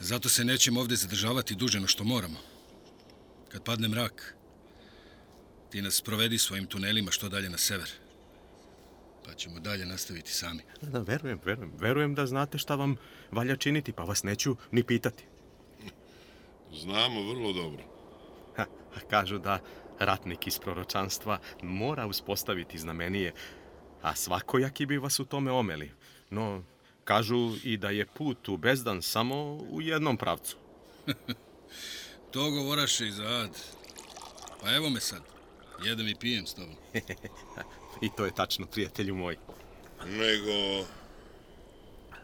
Zato 0.00 0.28
se 0.28 0.44
nećemo 0.44 0.80
ovdje 0.80 0.96
zadržavati 0.96 1.54
duže 1.54 1.80
no 1.80 1.86
što 1.86 2.04
moramo. 2.04 2.38
Kad 3.48 3.64
padne 3.64 3.88
mrak, 3.88 4.36
ti 5.70 5.82
nas 5.82 6.00
provedi 6.00 6.38
svojim 6.38 6.66
tunelima 6.66 7.10
što 7.10 7.28
dalje 7.28 7.50
na 7.50 7.58
sever. 7.58 7.90
Pa 9.24 9.34
ćemo 9.34 9.60
dalje 9.60 9.86
nastaviti 9.86 10.32
sami. 10.32 10.62
Da, 10.82 11.00
verujem, 11.00 11.40
verujem. 11.44 11.72
Verujem 11.78 12.14
da 12.14 12.26
znate 12.26 12.58
šta 12.58 12.74
vam 12.74 12.96
valja 13.30 13.56
činiti, 13.56 13.92
pa 13.92 14.02
vas 14.02 14.22
neću 14.22 14.56
ni 14.70 14.82
pitati. 14.82 15.24
Znamo 16.72 17.22
vrlo 17.22 17.52
dobro. 17.52 17.99
Ha, 18.94 19.00
kažu 19.10 19.38
da 19.38 19.58
ratnik 19.98 20.46
iz 20.46 20.58
proročanstva 20.58 21.38
mora 21.62 22.06
uspostaviti 22.06 22.78
znamenije, 22.78 23.32
a 24.02 24.14
svakojaki 24.14 24.86
bi 24.86 24.98
vas 24.98 25.20
u 25.20 25.24
tome 25.24 25.52
omeli. 25.52 25.90
No, 26.30 26.62
kažu 27.04 27.56
i 27.64 27.76
da 27.76 27.90
je 27.90 28.06
put 28.06 28.48
u 28.48 28.56
bezdan 28.56 29.02
samo 29.02 29.58
u 29.70 29.82
jednom 29.82 30.16
pravcu. 30.16 30.56
to 32.32 32.50
govoraše 32.50 33.06
i 33.06 33.12
za 33.12 33.24
ad. 33.24 33.58
Pa 34.62 34.74
evo 34.74 34.90
me 34.90 35.00
sad. 35.00 35.22
Jedem 35.84 36.08
i 36.08 36.14
pijem 36.14 36.46
s 36.46 36.54
tobom. 36.54 36.76
I 38.04 38.08
to 38.16 38.24
je 38.24 38.34
tačno, 38.34 38.66
prijatelju 38.66 39.14
moj. 39.14 39.36
Nego 40.06 40.86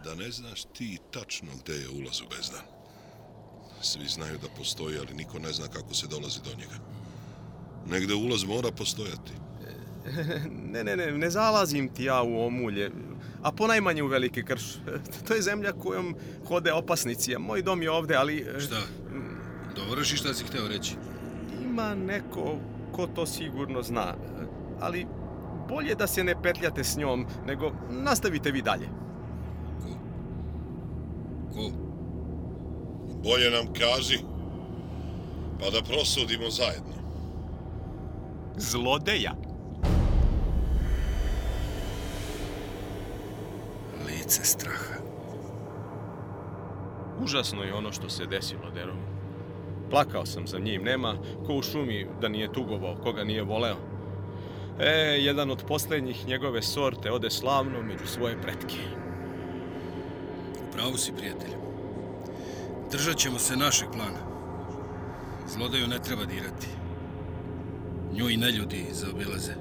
da 0.05 0.15
ne 0.15 0.31
znaš 0.31 0.65
ti 0.65 0.99
tačno 1.11 1.49
gde 1.65 1.73
je 1.73 1.89
ulaz 1.89 2.21
u 2.21 2.25
bezdan. 2.37 2.76
Svi 3.87 4.09
znaju 4.09 4.39
da 4.43 4.49
postoji, 4.59 4.99
ali 4.99 5.15
niko 5.15 5.39
ne 5.39 5.53
zna 5.53 5.69
kako 5.69 5.95
se 5.95 6.07
dolazi 6.07 6.41
do 6.45 6.51
njega. 6.51 6.75
Negde 7.87 8.15
ulaz 8.15 8.45
mora 8.45 8.71
postojati. 8.71 9.33
Ne, 10.73 10.85
ne, 10.85 10.97
ne, 10.97 11.13
ne 11.13 11.31
zalazim 11.31 11.89
ti 11.89 12.05
ja 12.05 12.23
u 12.23 12.47
omulje, 12.47 12.91
a 13.43 13.53
ponajmanje 13.53 14.03
u 14.03 14.07
velike 14.07 14.43
krš. 14.43 14.63
To 15.29 15.35
je 15.35 15.43
zemlja 15.43 15.73
kojom 15.73 16.15
hode 16.49 16.73
opasnici, 16.73 17.35
a 17.37 17.39
moj 17.39 17.63
dom 17.63 17.83
je 17.83 17.91
ovde, 17.91 18.15
ali... 18.15 18.47
Šta? 18.59 18.81
Dovoraš 19.77 20.13
i 20.13 20.17
šta 20.17 20.35
si 20.35 20.45
hteo 20.45 20.69
reći? 20.69 20.95
Ima 21.65 21.95
neko 21.95 22.59
ko 22.93 23.07
to 23.07 23.27
sigurno 23.27 23.83
zna, 23.83 24.15
ali 24.81 25.07
bolje 25.69 25.95
da 25.95 26.07
se 26.07 26.25
ne 26.25 26.43
petljate 26.43 26.85
s 26.85 26.97
njom, 26.97 27.27
nego 27.47 27.73
nastavite 27.91 28.51
vi 28.51 28.63
dalje. 28.63 28.89
Ko? 29.83 29.99
Ko? 31.55 31.86
Bolje 33.27 33.51
nam 33.51 33.67
kaži, 33.73 34.19
pa 35.61 35.71
da 35.71 35.83
prosudimo 35.83 36.51
zajedno. 36.51 36.95
Zlodeja. 38.57 39.33
Lice 44.07 44.45
straha. 44.45 44.95
Užasno 47.23 47.63
je 47.63 47.75
ono 47.75 47.93
što 47.93 48.09
se 48.09 48.27
desilo 48.27 48.71
Derovu. 48.75 49.03
Plakao 49.91 50.27
sam 50.27 50.47
za 50.47 50.59
njim, 50.59 50.83
nema 50.83 51.15
ko 51.47 51.55
u 51.55 51.63
šumi 51.63 52.07
da 52.21 52.29
nije 52.29 52.53
tugovao, 52.53 52.97
koga 53.03 53.25
nije 53.25 53.43
voleo. 53.43 53.77
E, 54.81 54.91
jedan 55.19 55.51
od 55.51 55.65
posljednjih 55.69 56.27
njegove 56.27 56.63
sorte 56.63 57.13
ode 57.13 57.31
slavno 57.31 57.83
među 57.83 58.07
svoje 58.07 58.43
pretke. 58.43 58.77
Upravo 60.69 60.97
si, 60.97 61.13
prijatelju. 61.13 61.67
Držat 62.91 63.17
ćemo 63.17 63.39
se 63.39 63.57
našeg 63.57 63.89
plana. 63.93 64.19
Zlodaju 65.49 65.89
ne 65.89 65.99
treba 65.99 66.25
dirati. 66.25 66.67
Nju 68.13 68.31
i 68.31 68.37
ne 68.37 68.53
ljudi 68.53 68.87
zaobilaze. 68.93 69.53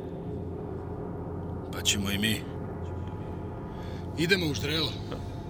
Pa 1.73 1.81
ćemo 1.81 2.11
i 2.11 2.17
mi. 2.17 2.41
Idemo 4.17 4.45
u 4.45 4.53
ždrelo. 4.53 4.91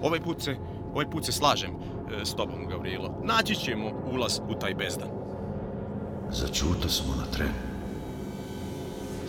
Ovaj 0.01 0.19
put 0.21 0.41
se, 0.41 0.55
ovaj 0.93 1.09
put 1.09 1.25
se 1.25 1.31
slažem 1.31 1.71
e, 1.71 2.25
s 2.25 2.35
tobom, 2.35 2.67
Gavrilo. 2.67 3.21
Naći 3.23 3.55
ćemo 3.55 3.91
ulaz 4.11 4.39
u 4.49 4.59
taj 4.59 4.73
bezdan. 4.73 5.09
Začuta 6.31 6.89
smo 6.89 7.15
na 7.15 7.25
tren. 7.25 7.53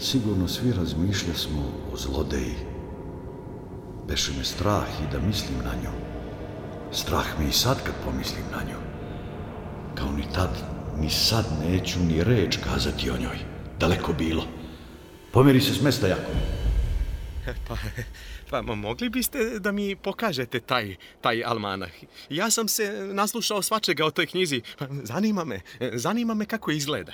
Sigurno 0.01 0.49
svi 0.49 0.73
razmišlja 0.73 1.35
smo 1.35 1.63
o 1.93 1.97
zlodeji. 1.97 2.57
Beše 4.09 4.33
me 4.39 4.45
strah 4.45 4.89
i 5.03 5.13
da 5.13 5.21
mislim 5.21 5.59
na 5.59 5.73
nju. 5.83 6.06
Strah 6.93 7.27
me 7.39 7.49
i 7.49 7.53
sad 7.53 7.77
kad 7.85 7.95
pomislim 8.05 8.45
na 8.53 8.63
nju. 8.63 8.79
Kao 9.95 10.13
ni 10.13 10.25
tad, 10.35 10.51
ni 11.01 11.11
sad 11.11 11.45
neću 11.63 11.99
ni 12.01 12.25
reč 12.25 12.57
kazati 12.57 13.11
o 13.11 13.19
njoj. 13.19 13.39
Daleko 13.81 14.13
bilo. 14.13 14.45
Pomeri 15.33 15.61
se 15.61 15.75
s 15.75 15.83
mesta, 15.83 16.07
Jakov. 16.07 16.35
Pa, 17.69 17.77
pa 18.51 18.63
ma, 18.63 18.75
mogli 18.75 19.09
biste 19.09 19.59
da 19.59 19.73
mi 19.73 19.97
pokažete 19.97 20.61
taj, 20.61 20.97
taj 21.21 21.45
almanah? 21.45 21.91
Ja 22.31 22.51
sam 22.51 22.69
se 22.69 23.09
naslušao 23.13 23.63
svačega 23.63 24.07
o 24.07 24.11
toj 24.11 24.27
knjizi. 24.27 24.63
Pa, 24.79 24.87
Zanima 25.03 25.45
me, 25.45 25.61
zanima 25.95 26.35
me 26.35 26.45
kako 26.45 26.71
izgleda. 26.71 27.13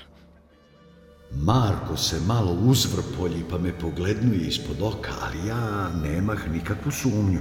Marko 1.34 1.96
se 1.96 2.20
malo 2.26 2.52
uzvrpolji 2.52 3.44
pa 3.50 3.58
me 3.58 3.78
poglednuje 3.78 4.48
ispod 4.48 4.82
oka, 4.82 5.12
ali 5.22 5.48
ja 5.48 5.90
nemah 6.02 6.48
nikakvu 6.48 6.90
sumnju. 6.90 7.40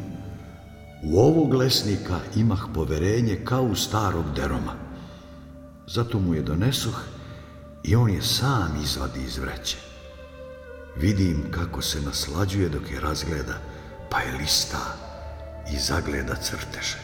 U 1.04 1.20
ovog 1.20 1.54
lesnika 1.54 2.20
imah 2.36 2.60
poverenje 2.74 3.42
kao 3.46 3.64
u 3.64 3.76
starog 3.76 4.26
deroma. 4.36 4.74
Zato 5.88 6.20
mu 6.20 6.34
je 6.34 6.42
donesoh 6.42 7.02
i 7.84 7.96
on 7.96 8.10
je 8.10 8.22
sam 8.22 8.80
izvadi 8.84 9.24
iz 9.24 9.38
vreće. 9.38 9.78
Vidim 10.98 11.52
kako 11.52 11.82
se 11.82 12.02
naslađuje 12.02 12.70
dok 12.70 12.92
je 12.92 13.00
razgleda, 13.00 13.58
pa 14.10 14.20
je 14.20 14.38
lista 14.38 14.98
i 15.74 15.80
zagleda 15.80 16.36
crteže. 16.36 16.98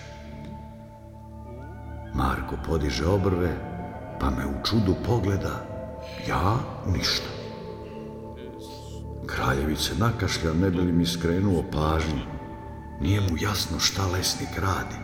Marko 2.14 2.56
podiže 2.66 3.06
obrve, 3.06 3.58
pa 4.20 4.30
me 4.30 4.46
u 4.46 4.66
čudu 4.66 4.96
pogleda, 5.06 5.66
ja 6.28 6.58
ništa. 6.88 7.30
Kraljević 9.26 9.80
se 9.80 9.96
nakašlja, 9.96 10.54
ne 10.54 10.70
bi 10.70 10.78
li 10.78 10.92
mi 10.92 11.06
skrenuo 11.06 11.64
pažnju. 11.72 12.37
Nije 13.02 13.22
mu 13.22 13.38
jasno 13.42 13.80
šta 13.80 14.08
lesnik 14.08 14.50
radi. 14.58 14.96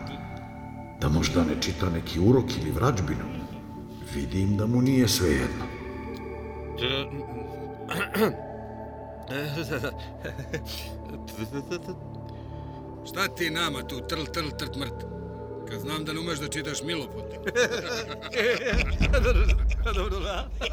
Da 1.00 1.08
možda 1.08 1.44
ne 1.44 1.62
čita 1.62 1.90
neki 1.90 2.20
urok 2.20 2.56
ili 2.56 2.70
vrađbinu. 2.70 3.24
Vidim 4.14 4.56
da 4.56 4.66
mu 4.66 4.82
nije 4.82 5.08
sve 5.08 5.28
jedno. 5.28 5.64
Šta 13.06 13.28
ti 13.28 13.50
nama 13.50 13.82
tu 13.82 14.00
trl, 14.08 14.24
trl, 14.24 14.48
trt, 14.58 14.76
mrt? 14.76 15.13
Kad 15.70 15.80
znam 15.80 16.04
da 16.04 16.12
ne 16.12 16.20
umeš 16.20 16.38
da 16.38 16.48
čitaš 16.48 16.82
miloput. 16.82 17.24
Dobro, 19.94 20.20
da. 20.20 20.48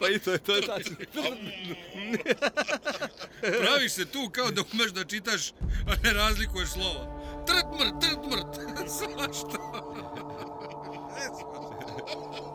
pa 0.00 0.08
i 0.08 0.18
to 0.18 0.32
je, 0.32 0.38
to 0.38 0.54
je 0.54 0.62
tačno. 0.66 0.96
Praviš 3.62 3.92
se 3.92 4.04
tu 4.04 4.30
kao 4.32 4.50
da 4.50 4.62
umeš 4.72 4.92
da 4.92 5.04
čitaš, 5.04 5.50
a 5.86 5.92
ne 6.04 6.12
razlikuješ 6.12 6.68
slova. 6.68 7.20
Trt, 7.46 7.66
mrt, 7.80 7.94
trt, 8.00 8.18
mrt. 8.30 8.60
Svašta. 8.90 9.58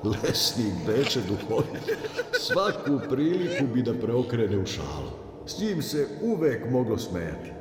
Lesnik 0.04 0.74
beče 0.88 1.22
duhovit. 1.22 1.98
Svaku 2.40 3.00
priliku 3.10 3.68
bi 3.74 3.84
da 3.84 3.94
preokrene 3.94 4.58
u 4.58 4.66
šalu. 4.66 5.12
S 5.48 5.60
njim 5.60 5.82
se 5.82 6.08
uvek 6.22 6.72
moglo 6.72 6.98
smejati. 6.98 7.52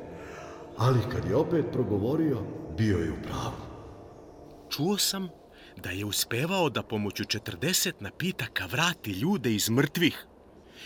Ali 0.77 0.99
kad 1.11 1.25
je 1.29 1.35
opet 1.35 1.65
progovorio, 1.71 2.41
bio 2.77 2.97
je 2.97 3.11
u 3.11 3.21
pravu. 3.23 3.65
Čuo 4.69 4.97
sam 4.97 5.29
da 5.83 5.89
je 5.89 6.05
uspevao 6.05 6.69
da 6.69 6.83
pomoću 6.83 7.23
40 7.23 7.91
napitaka 7.99 8.65
vrati 8.65 9.11
ljude 9.11 9.55
iz 9.55 9.69
mrtvih 9.69 10.25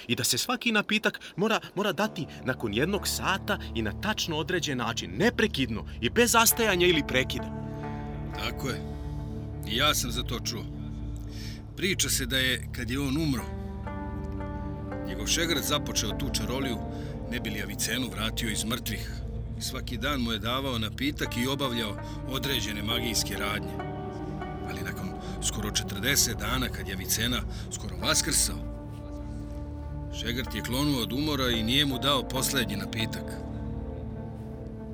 i 0.07 0.15
da 0.15 0.23
se 0.23 0.37
svaki 0.37 0.71
napitak 0.71 1.19
mora, 1.35 1.59
mora 1.75 1.91
dati 1.91 2.25
nakon 2.45 2.73
jednog 2.73 3.07
sata 3.07 3.59
i 3.75 3.81
na 3.81 4.01
tačno 4.01 4.37
određen 4.37 4.77
način, 4.77 5.11
neprekidno 5.17 5.85
i 6.01 6.09
bez 6.09 6.31
zastajanja 6.31 6.87
ili 6.87 7.03
prekida. 7.07 7.69
Tako 8.35 8.69
je. 8.69 8.81
I 9.67 9.77
ja 9.77 9.93
sam 9.95 10.11
za 10.11 10.23
to 10.23 10.39
čuo. 10.39 10.63
Priča 11.77 12.09
se 12.09 12.25
da 12.25 12.37
je, 12.37 12.67
kad 12.75 12.91
je 12.91 12.99
on 12.99 13.17
umro, 13.17 13.43
njegov 15.07 15.27
šegrat 15.27 15.63
započeo 15.63 16.09
tu 16.09 16.29
čaroliju, 16.33 16.77
ne 17.31 17.39
bi 17.39 17.49
li 17.49 17.61
Avicenu 17.61 18.09
vratio 18.09 18.49
iz 18.49 18.65
mrtvih. 18.65 19.28
Svaki 19.61 19.97
dan 19.97 20.21
mu 20.21 20.31
je 20.31 20.39
davao 20.39 20.77
napitak 20.77 21.37
i 21.37 21.47
obavljao 21.47 21.97
određene 22.27 22.83
magijske 22.83 23.35
radnje. 23.35 23.73
Ali 24.69 24.81
nakon 24.81 25.09
skoro 25.43 25.69
40 25.69 26.39
dana, 26.39 26.69
kad 26.69 26.87
je 26.87 26.93
Avicena 26.93 27.41
skoro 27.71 27.97
vaskrsao, 27.97 28.57
šegrt 30.21 30.55
je 30.55 30.61
klonuo 30.61 31.01
od 31.01 31.13
umora 31.13 31.49
i 31.49 31.63
nije 31.63 31.85
mu 31.85 31.99
dao 31.99 32.27
posljednji 32.27 32.75
napitak. 32.75 33.33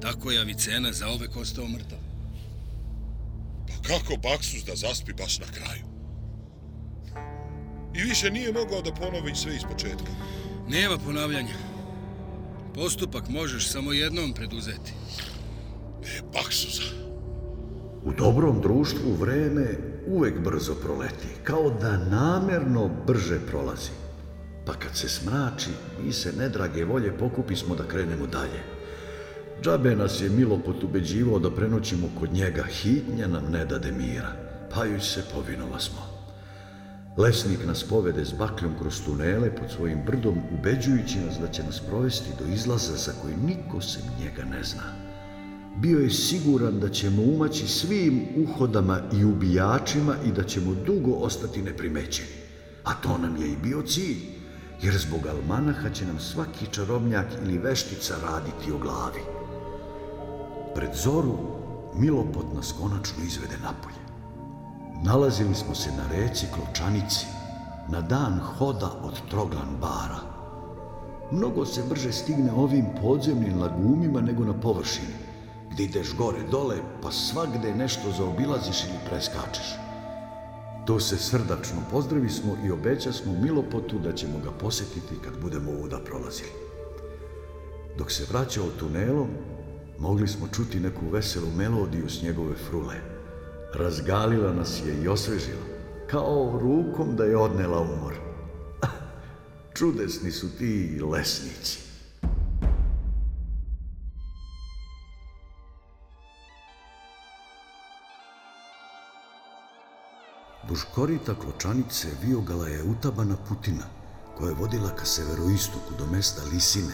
Tako 0.01 0.31
je 0.31 0.41
Avicena 0.41 0.91
zaovek 0.91 1.35
ostao 1.37 1.67
mrtav. 1.67 1.99
Pa 3.67 3.87
kako 3.87 4.17
Baksus 4.23 4.63
da 4.65 4.75
zaspi 4.75 5.13
baš 5.13 5.39
na 5.39 5.45
kraju? 5.45 5.83
I 7.95 8.01
više 8.01 8.31
nije 8.31 8.53
mogao 8.53 8.81
da 8.81 8.93
ponovi 8.93 9.35
sve 9.35 9.55
iz 9.55 9.63
početka. 9.71 10.11
Nema 10.67 10.97
ponavljanja. 10.97 11.74
Postupak 12.75 13.29
možeš 13.29 13.71
samo 13.71 13.93
jednom 13.93 14.33
preduzeti. 14.33 14.93
E, 16.03 16.21
Baksusa. 16.33 16.83
U 18.03 18.13
dobrom 18.17 18.61
društvu 18.61 19.13
vreme 19.19 19.67
uvek 20.07 20.39
brzo 20.39 20.75
proleti, 20.75 21.27
kao 21.43 21.69
da 21.81 21.97
namerno 21.97 22.89
brže 23.07 23.39
prolazi. 23.47 23.91
Pa 24.65 24.73
kad 24.73 24.97
se 24.97 25.09
smrači, 25.09 25.69
mi 26.03 26.13
se 26.13 26.33
nedrage 26.37 26.85
volje 26.85 27.17
pokupismo 27.17 27.75
da 27.75 27.87
krenemo 27.87 28.27
dalje. 28.27 28.63
Džabe 29.61 29.95
nas 29.95 30.21
je 30.21 30.29
Milopot 30.29 30.83
ubeđivao 30.83 31.39
da 31.39 31.55
prenoćimo 31.55 32.09
kod 32.19 32.33
njega, 32.33 32.63
hitnja 32.63 33.27
nam 33.27 33.51
ne 33.51 33.65
dade 33.65 33.91
mira, 33.91 34.31
pa 34.75 34.85
joj 34.85 34.99
se 34.99 35.23
povinova 35.33 35.79
smo. 35.79 36.14
Lesnik 37.17 37.65
nas 37.65 37.83
povede 37.83 38.25
s 38.25 38.33
bakljom 38.33 38.73
kroz 38.79 39.01
tunele 39.05 39.55
pod 39.55 39.71
svojim 39.75 39.99
brdom, 40.05 40.37
ubeđujući 40.59 41.19
nas 41.19 41.37
da 41.39 41.47
će 41.47 41.63
nas 41.63 41.79
provesti 41.79 42.29
do 42.39 42.53
izlaza 42.53 42.95
za 42.95 43.11
koji 43.21 43.35
niko 43.35 43.81
se 43.81 43.99
njega 44.19 44.43
ne 44.43 44.63
zna. 44.63 44.83
Bio 45.77 45.99
je 45.99 46.09
siguran 46.09 46.79
da 46.79 46.89
ćemo 46.89 47.23
umaći 47.23 47.67
svim 47.67 48.21
uhodama 48.37 49.01
i 49.13 49.25
ubijačima 49.25 50.15
i 50.25 50.31
da 50.31 50.43
ćemo 50.43 50.73
dugo 50.85 51.11
ostati 51.11 51.61
neprimećeni. 51.61 52.35
A 52.83 52.93
to 52.93 53.17
nam 53.17 53.37
je 53.37 53.51
i 53.51 53.57
bio 53.63 53.81
cilj, 53.81 54.17
jer 54.81 54.97
zbog 54.97 55.27
almanaha 55.27 55.89
će 55.89 56.05
nam 56.05 56.19
svaki 56.19 56.65
čarobnjak 56.71 57.27
ili 57.43 57.57
veštica 57.57 58.15
raditi 58.23 58.71
o 58.71 58.77
glavi. 58.77 59.21
Pred 60.75 60.89
zoru 61.03 61.37
Milopot 61.95 62.53
nas 62.55 62.73
konačno 62.81 63.23
izvede 63.27 63.57
napolje. 63.63 64.04
Nalazili 65.05 65.55
smo 65.55 65.75
se 65.75 65.89
na 65.91 66.07
reci 66.11 66.45
Kločanici, 66.53 67.25
na 67.89 68.01
dan 68.01 68.39
hoda 68.39 68.91
od 69.03 69.29
Troglan 69.29 69.77
bara. 69.81 70.19
Mnogo 71.31 71.65
se 71.65 71.83
brže 71.89 72.11
stigne 72.11 72.51
ovim 72.51 72.85
podzemnim 73.01 73.61
lagumima 73.61 74.21
nego 74.21 74.45
na 74.45 74.53
površini, 74.61 75.13
gdje 75.71 75.83
ideš 75.83 76.15
gore 76.15 76.39
dole, 76.51 76.75
pa 77.01 77.11
svagde 77.11 77.75
nešto 77.75 78.11
zaobilaziš 78.17 78.83
ili 78.83 78.99
preskačeš. 79.09 79.75
To 80.85 80.99
se 80.99 81.17
srdačno 81.17 81.81
pozdravi 81.91 82.29
smo 82.29 82.57
i 82.65 82.71
obeća 82.71 83.11
smo 83.11 83.33
Milopotu 83.33 83.99
da 83.99 84.13
ćemo 84.13 84.39
ga 84.43 84.51
posjetiti 84.51 85.15
kad 85.23 85.41
budemo 85.41 85.71
ovuda 85.71 85.99
prolazili. 86.05 86.51
Dok 87.97 88.11
se 88.11 88.25
vraćao 88.31 88.65
tunelom, 88.79 89.29
mogli 89.99 90.27
smo 90.27 90.47
čuti 90.47 90.79
neku 90.79 91.09
veselu 91.11 91.47
melodiju 91.57 92.09
s 92.09 92.21
njegove 92.21 92.55
frule 92.69 93.14
razgalila 93.77 94.53
nas 94.53 94.81
je 94.85 95.03
i 95.03 95.07
osvežila, 95.07 95.65
kao 96.11 96.59
rukom 96.61 97.15
da 97.15 97.23
je 97.23 97.37
odnela 97.37 97.79
umor. 97.79 98.13
Čudesni 99.77 100.31
su 100.31 100.57
ti 100.57 101.01
lesnici. 101.11 101.79
Duž 110.69 110.83
korita 110.95 111.35
kločanice 111.35 112.07
viogala 112.23 112.67
je 112.67 112.83
utabana 112.83 113.35
putina, 113.49 113.83
koja 114.37 114.49
je 114.49 114.55
vodila 114.55 114.89
ka 114.95 115.05
severoistoku 115.05 115.93
do 115.97 116.05
mesta 116.05 116.41
Lisine, 116.51 116.93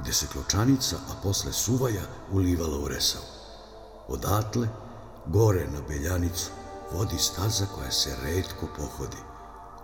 gdje 0.00 0.12
se 0.12 0.26
kločanica, 0.32 0.96
a 0.96 1.12
posle 1.22 1.52
suvaja, 1.52 2.02
ulivala 2.32 2.78
u 2.78 2.88
Resavu. 2.88 3.24
Odatle, 4.08 4.68
Gore 5.26 5.66
na 5.72 5.80
Beljanicu 5.88 6.50
vodi 6.92 7.18
staza 7.18 7.66
koja 7.74 7.90
se 7.90 8.16
redko 8.22 8.66
pohodi, 8.76 9.22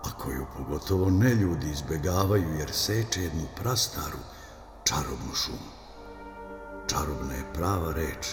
a 0.03 0.11
koju 0.17 0.45
pogotovo 0.57 1.09
ne 1.09 1.35
ljudi 1.35 1.69
izbegavaju 1.69 2.53
jer 2.59 2.71
seče 2.71 3.23
jednu 3.23 3.43
prastaru 3.55 4.17
čarobnu 4.83 5.33
šumu. 5.33 5.71
Čarobna 6.87 7.33
je 7.33 7.53
prava 7.53 7.93
reč, 7.93 8.27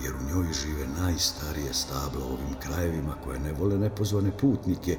jer 0.00 0.14
u 0.14 0.22
njoj 0.22 0.52
žive 0.52 0.86
najstarije 0.86 1.74
stabla 1.74 2.24
ovim 2.24 2.54
krajevima 2.60 3.14
koje 3.24 3.38
ne 3.38 3.52
vole 3.52 3.78
nepozvane 3.78 4.38
putnike 4.38 4.98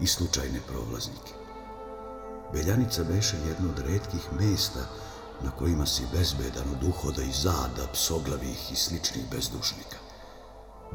i 0.00 0.06
slučajne 0.06 0.60
prolaznike. 0.68 1.32
Beljanica 2.52 3.04
beše 3.04 3.36
jedno 3.48 3.68
od 3.70 3.78
redkih 3.78 4.32
mesta 4.40 4.80
na 5.42 5.50
kojima 5.50 5.86
si 5.86 6.02
bezbedan 6.12 6.70
od 6.72 6.88
uhoda 6.88 7.22
i 7.22 7.32
zada 7.32 7.92
psoglavih 7.92 8.72
i 8.72 8.76
sličnih 8.76 9.24
bezdušnika. 9.30 10.03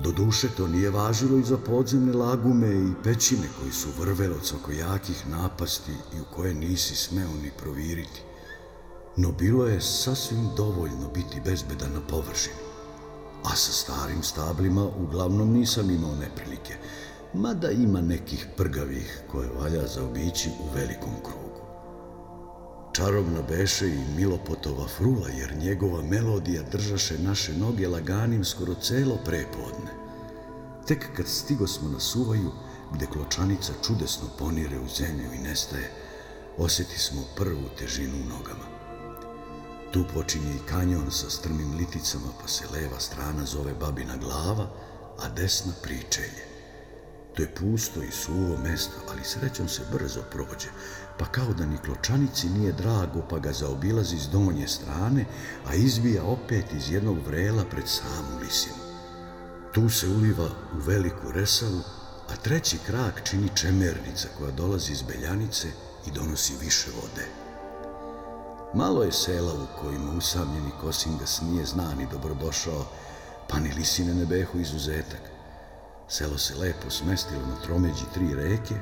Do 0.04 0.12
duše 0.12 0.48
to 0.58 0.68
nije 0.68 0.90
važilo 0.90 1.38
i 1.38 1.44
za 1.44 1.58
podzemne 1.58 2.14
lagume 2.14 2.68
i 2.68 2.94
pećine 3.04 3.48
koji 3.60 3.72
su 3.72 3.90
vrvele 4.00 4.36
od 4.36 4.46
svakojakih 4.46 5.28
napasti 5.28 5.92
i 5.92 6.22
u 6.22 6.26
koje 6.36 6.54
nisi 6.54 6.96
smeo 6.96 7.30
ni 7.44 7.52
proviriti. 7.58 8.22
No 9.18 9.32
bilo 9.32 9.68
je 9.68 9.82
sasvim 9.82 10.50
dovoljno 10.58 11.10
biti 11.14 11.42
bezbedan 11.46 11.94
na 11.94 12.02
površini. 12.08 12.56
A 13.44 13.56
sa 13.56 13.72
starim 13.72 14.24
stablima 14.24 14.86
uglavnom 14.86 15.54
nisam 15.54 15.90
imao 15.90 16.16
neprilike, 16.16 16.74
mada 17.34 17.72
ima 17.72 18.02
nekih 18.02 18.48
prgavih 18.58 19.22
koje 19.32 19.50
valja 19.50 19.88
zaobići 19.88 20.50
u 20.50 20.76
velikom 20.76 21.14
krugu. 21.24 21.49
Čarobna 22.94 23.42
beše 23.42 23.88
i 23.88 24.04
Milopotova 24.16 24.88
frula, 24.88 25.30
jer 25.30 25.56
njegova 25.58 26.04
melodija 26.04 26.64
držaše 26.64 27.20
naše 27.20 27.54
noge 27.54 27.88
laganim 27.88 28.46
skoro 28.46 28.74
celo 28.74 29.18
prepodne. 29.26 29.92
Tek 30.88 31.06
kad 31.16 31.28
stigo 31.28 31.68
smo 31.68 31.90
na 31.90 32.00
suvaju, 32.00 32.52
gde 32.94 33.06
kločanica 33.06 33.74
čudesno 33.88 34.28
ponire 34.38 34.80
u 34.80 34.88
zemlju 34.88 35.34
i 35.34 35.38
nestaje, 35.38 35.92
osjeti 36.58 37.00
smo 37.00 37.22
prvu 37.36 37.70
težinu 37.78 38.16
u 38.16 38.30
nogama. 38.30 38.66
Tu 39.92 40.06
počinje 40.14 40.56
i 40.56 40.68
kanjon 40.70 41.12
sa 41.12 41.30
strmim 41.30 41.78
liticama, 41.78 42.28
pa 42.42 42.48
se 42.48 42.66
leva 42.74 43.00
strana 43.00 43.46
zove 43.46 43.74
Babina 43.74 44.18
glava, 44.18 44.68
a 45.20 45.30
desna 45.30 45.74
pričelje. 45.84 46.46
To 47.36 47.42
je 47.42 47.56
pusto 47.56 48.04
i 48.04 48.12
suvo 48.12 48.58
mesto, 48.58 48.96
ali 49.12 49.24
srećom 49.24 49.68
se 49.68 49.82
brzo 49.92 50.22
prođe, 50.32 50.70
pa 51.20 51.26
kao 51.26 51.54
da 51.54 51.66
ni 51.66 51.78
kločanici 51.78 52.50
nije 52.50 52.72
drago, 52.72 53.22
pa 53.30 53.40
ga 53.40 53.54
zaobilazi 53.54 54.20
s 54.20 54.28
donje 54.30 54.68
strane, 54.68 55.26
a 55.68 55.76
izbija 55.76 56.24
opet 56.24 56.74
iz 56.74 56.92
jednog 56.92 57.18
vrela 57.28 57.66
pred 57.66 57.88
samu 57.88 58.40
lisinu. 58.42 58.84
Tu 59.74 59.90
se 59.90 60.08
uliva 60.08 60.50
u 60.74 60.80
veliku 60.80 61.32
resavu, 61.32 61.82
a 62.30 62.36
treći 62.36 62.78
krak 62.86 63.22
čini 63.24 63.50
čemernica 63.56 64.28
koja 64.38 64.52
dolazi 64.52 64.92
iz 64.92 65.02
Beljanice 65.02 65.68
i 66.08 66.12
donosi 66.12 66.54
više 66.62 66.92
vode. 67.02 67.28
Malo 68.74 69.04
je 69.04 69.12
sela 69.12 69.54
u 69.54 69.82
kojima 69.82 70.12
usamljeni 70.12 70.72
Kosingas 70.82 71.42
nije 71.42 71.66
znan 71.66 72.02
i 72.02 72.08
dobrodošao, 72.12 72.86
pa 73.48 73.60
ni 73.60 73.74
lisine 73.74 74.14
ne 74.14 74.26
behu 74.26 74.60
izuzetak. 74.60 75.22
Selo 76.08 76.38
se 76.38 76.56
lepo 76.56 76.90
smestilo 76.90 77.42
na 77.42 77.62
tromeđi 77.62 78.04
tri 78.14 78.36
reke, 78.36 78.76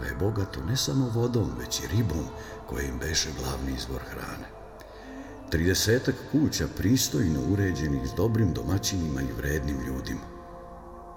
pa 0.00 0.06
je 0.06 0.14
bogato 0.14 0.64
ne 0.64 0.76
samo 0.76 1.10
vodom, 1.14 1.50
već 1.58 1.80
i 1.80 1.86
ribom 1.96 2.24
koja 2.66 2.82
im 2.82 2.98
beše 2.98 3.28
glavni 3.38 3.72
izvor 3.76 4.00
hrane. 4.10 4.48
Tridesetak 5.50 6.14
kuća 6.32 6.66
pristojno 6.76 7.40
uređenih 7.52 8.08
s 8.08 8.14
dobrim 8.14 8.52
domaćinima 8.52 9.22
i 9.22 9.32
vrednim 9.38 9.80
ljudima. 9.86 10.20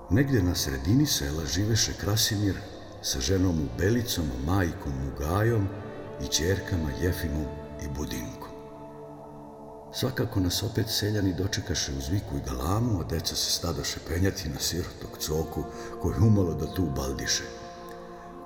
Negde 0.10 0.44
na 0.44 0.56
sredini 0.56 1.06
sela 1.06 1.46
živeše 1.46 1.94
Krasimir 1.94 2.56
sa 3.02 3.20
ženom 3.20 3.60
u 3.60 3.78
Belicom, 3.78 4.26
majkom 4.46 4.94
Mugajom 5.06 5.68
i 6.24 6.28
čerkama 6.28 6.90
Jefimom 7.02 7.46
i 7.84 7.88
Budinkom. 7.88 8.50
Svakako 9.94 10.40
nas 10.40 10.64
opet 10.64 10.86
seljani 10.90 11.34
dočekaše 11.34 11.92
uz 11.98 12.10
viku 12.10 12.38
i 12.38 12.50
galamu, 12.50 13.00
a 13.00 13.04
deca 13.04 13.36
se 13.36 13.52
stadoše 13.52 14.00
penjati 14.08 14.50
na 14.50 14.60
sirotog 14.60 15.18
coku 15.20 15.64
koji 16.02 16.18
umalo 16.18 16.54
da 16.54 16.74
tu 16.74 16.86
baldiše. 16.96 17.63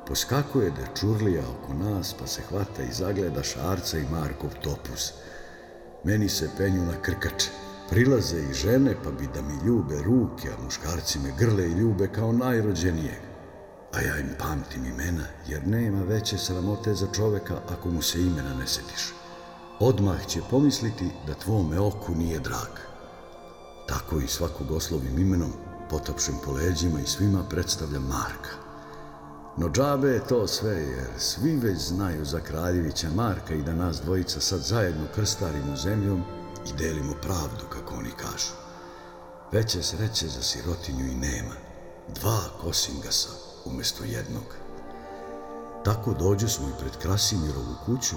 Poskakuje 0.08 0.72
da 0.72 0.94
čurlija 1.00 1.44
oko 1.50 1.74
nas, 1.74 2.14
pa 2.20 2.28
se 2.28 2.42
hvata 2.50 2.84
i 2.84 2.94
zagleda 2.94 3.44
Šarca 3.44 3.98
i 3.98 4.06
Markov 4.12 4.50
topus. 4.62 5.14
Meni 6.04 6.30
se 6.30 6.50
penju 6.58 6.86
na 6.86 7.02
krkače. 7.02 7.50
Prilaze 7.90 8.40
i 8.40 8.54
žene, 8.54 8.96
pa 9.04 9.12
bi 9.12 9.28
da 9.34 9.42
mi 9.42 9.66
ljube 9.66 10.02
ruke, 10.04 10.50
a 10.50 10.64
muškarci 10.64 11.20
me 11.20 11.34
grle 11.40 11.68
i 11.68 11.80
ljube 11.80 12.08
kao 12.08 12.32
najrođenijeg. 12.32 13.20
A 13.94 14.02
ja 14.02 14.20
im 14.20 14.30
pamtim 14.40 14.86
imena, 14.86 15.24
jer 15.48 15.68
nema 15.68 16.04
veće 16.04 16.38
sramote 16.38 16.94
za 16.94 17.08
čoveka 17.16 17.62
ako 17.70 17.90
mu 17.90 18.02
se 18.02 18.22
imena 18.22 18.54
ne 18.60 18.68
setiš. 18.68 19.14
Odmah 19.80 20.26
će 20.28 20.42
pomisliti 20.50 21.12
da 21.28 21.34
tvome 21.34 21.80
oku 21.80 22.16
nije 22.16 22.40
drag. 22.40 22.80
Tako 23.88 24.20
i 24.20 24.28
svakog 24.28 24.72
oslovim 24.72 25.18
imenom, 25.18 25.52
potopšem 25.90 26.36
po 26.46 26.52
leđima 26.52 27.00
i 27.00 27.08
svima 27.08 27.44
predstavljam 27.50 28.04
Marka. 28.04 28.67
No 29.58 29.70
džabe 29.70 30.08
je 30.08 30.28
to 30.28 30.48
sve, 30.48 30.76
jer 30.76 31.08
svi 31.18 31.56
već 31.56 31.78
znaju 31.78 32.26
za 32.26 32.40
kraljevića 32.40 33.10
Marka 33.16 33.54
i 33.54 33.64
da 33.64 33.74
nas 33.74 34.02
dvojica 34.02 34.40
sad 34.40 34.60
zajedno 34.60 35.08
krstarimo 35.16 35.76
zemljom 35.76 36.24
i 36.70 36.78
delimo 36.78 37.14
pravdu, 37.22 37.66
kako 37.70 37.96
oni 37.96 38.12
kažu. 38.12 38.54
Veće 39.52 39.84
sreće 39.84 40.28
za 40.28 40.42
sirotinju 40.42 41.06
i 41.06 41.16
nema. 41.16 41.56
Dva 42.16 42.40
kosingasa 42.62 43.30
umjesto 43.66 44.04
jednog. 44.04 44.44
Tako 45.86 46.14
dođu 46.14 46.48
smo 46.48 46.68
i 46.68 46.80
pred 46.80 46.98
Krasimirovu 47.02 47.76
kuću, 47.86 48.16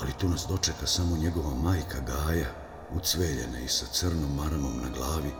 ali 0.00 0.12
tu 0.18 0.28
nas 0.28 0.46
dočeka 0.48 0.86
samo 0.86 1.16
njegova 1.16 1.54
majka 1.54 2.00
Gaja, 2.00 2.48
ucveljena 2.94 3.60
i 3.60 3.68
sa 3.68 3.86
crnom 3.86 4.34
maramom 4.34 4.76
na 4.76 4.88
glavi 4.98 5.32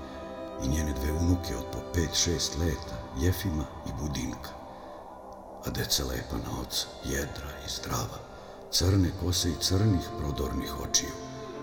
i 0.64 0.68
njene 0.68 0.92
dve 0.92 1.12
unuke 1.12 1.56
od 1.56 1.64
po 1.72 1.78
pet, 1.94 2.14
šest 2.14 2.58
leta, 2.58 2.96
Jefima 3.18 3.64
i 3.86 3.90
Budinka 4.00 4.65
a 5.66 5.70
deca 5.70 6.04
lepa 6.04 6.36
na 6.36 6.60
oca, 6.60 6.86
jedra 7.04 7.50
i 7.66 7.70
zdrava, 7.70 8.18
crne 8.70 9.10
kose 9.20 9.48
i 9.48 9.60
crnih 9.60 10.08
prodornih 10.18 10.80
očiju, 10.80 11.10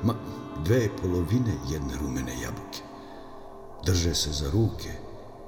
ma 0.04 0.14
dve 0.66 0.90
polovine 1.02 1.54
jedne 1.72 1.98
rumene 2.02 2.42
jabuke. 2.42 2.82
Drže 3.86 4.16
se 4.16 4.32
za 4.32 4.52
ruke 4.52 4.92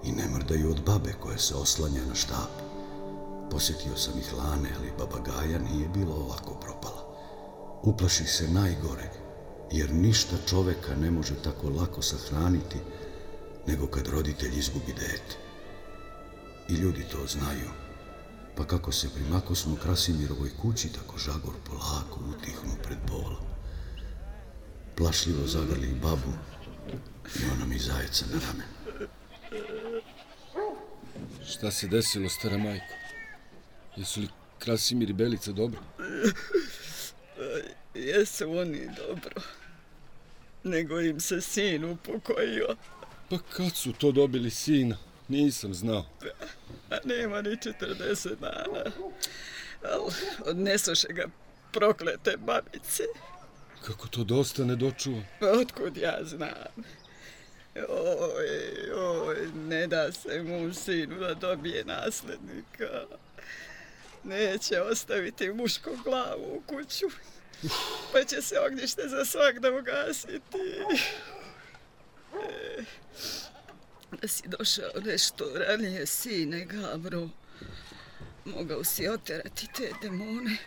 i 0.04 0.12
ne 0.12 0.28
mrdaju 0.28 0.72
od 0.72 0.84
babe 0.84 1.14
koja 1.20 1.38
se 1.38 1.56
oslanja 1.56 2.06
na 2.06 2.16
štap. 2.16 2.52
Posjetio 3.52 3.98
sam 3.98 4.20
ih 4.20 4.34
lane, 4.34 4.70
ali 4.80 4.94
babagaja 4.98 5.60
nije 5.60 5.90
bilo 5.90 6.16
ovako 6.16 6.54
propala. 6.54 7.06
Uplaši 7.84 8.26
se 8.26 8.48
najgoreg, 8.48 9.12
jer 9.72 9.94
ništa 9.94 10.36
čoveka 10.50 10.96
ne 10.96 11.12
može 11.12 11.36
tako 11.36 11.70
lako 11.70 12.02
sahraniti 12.02 12.78
nego 13.68 13.88
kad 13.88 14.08
roditelj 14.08 14.58
izgubi 14.58 14.94
dete. 14.94 15.38
I 16.70 16.74
ljudi 16.74 17.06
to 17.12 17.28
znaju 17.28 17.85
pa 18.58 18.68
kako 18.68 18.92
se 18.92 19.10
primako 19.16 19.56
smo 19.56 19.76
Krasimirovoj 19.76 20.50
kući, 20.62 20.94
tako 20.94 21.18
žagor 21.18 21.54
polako 21.66 22.20
utihnu 22.30 22.76
pred 22.84 22.98
bolom. 23.08 23.46
Plašljivo 24.96 25.48
zagrli 25.48 25.94
babu 26.02 26.34
i 27.40 27.46
ona 27.56 27.66
mi 27.66 27.80
zajeca 27.80 28.26
na 28.26 28.40
ramen. 28.48 28.68
Šta 31.48 31.72
se 31.72 31.88
desilo, 31.88 32.30
stara 32.30 32.58
majko? 32.58 32.94
Jesu 33.96 34.22
li 34.22 34.28
Krasimir 34.60 35.10
i 35.10 35.14
Belica 35.14 35.52
dobro? 35.52 35.80
Jesu 37.96 38.52
oni 38.52 38.90
dobro. 38.98 39.42
Nego 40.64 41.02
im 41.02 41.20
se 41.20 41.42
sin 41.42 41.86
upokojio. 41.86 42.76
Pa 43.30 43.38
kad 43.38 43.76
su 43.76 43.94
to 43.94 44.12
dobili 44.12 44.50
sina? 44.50 44.98
Nisam 45.28 45.74
znao. 45.74 46.06
A 46.90 46.98
nema 47.04 47.42
ni 47.42 47.50
40 47.50 48.36
dana. 48.40 48.84
Al, 49.84 50.10
odnesoše 50.46 51.08
ga 51.10 51.26
proklete 51.72 52.38
babice. 52.38 53.04
Kako 53.86 54.08
to 54.08 54.24
dosta 54.24 54.64
ne 54.66 54.76
dočuva? 54.76 55.22
Otkud 55.62 55.98
ja 55.98 56.18
znam? 56.24 56.84
Oj, 57.76 58.92
oj, 58.96 59.36
ne 59.56 59.88
da 59.88 60.12
se 60.12 60.44
mu 60.44 60.74
sinu 60.74 61.20
da 61.20 61.34
dobije 61.34 61.86
naslednika. 61.86 63.06
Neće 64.24 64.82
ostaviti 64.82 65.52
mušku 65.52 65.90
glavu 66.04 66.56
u 66.58 66.62
kuću. 66.68 67.06
Pa 68.12 68.24
će 68.24 68.42
se 68.42 68.60
ognjište 68.60 69.02
za 69.08 69.26
svak 69.26 69.60
da 69.60 69.72
ugasiti. 69.72 70.58
E, 72.34 72.84
da 74.22 74.28
si 74.28 74.48
došao 74.48 75.02
nešto 75.06 75.46
ranije, 75.56 76.06
sine 76.06 76.66
Gavro. 76.66 77.30
Mogao 78.46 78.84
si 78.84 79.08
oterati 79.08 79.68
te 79.78 79.92
demone 80.02 80.58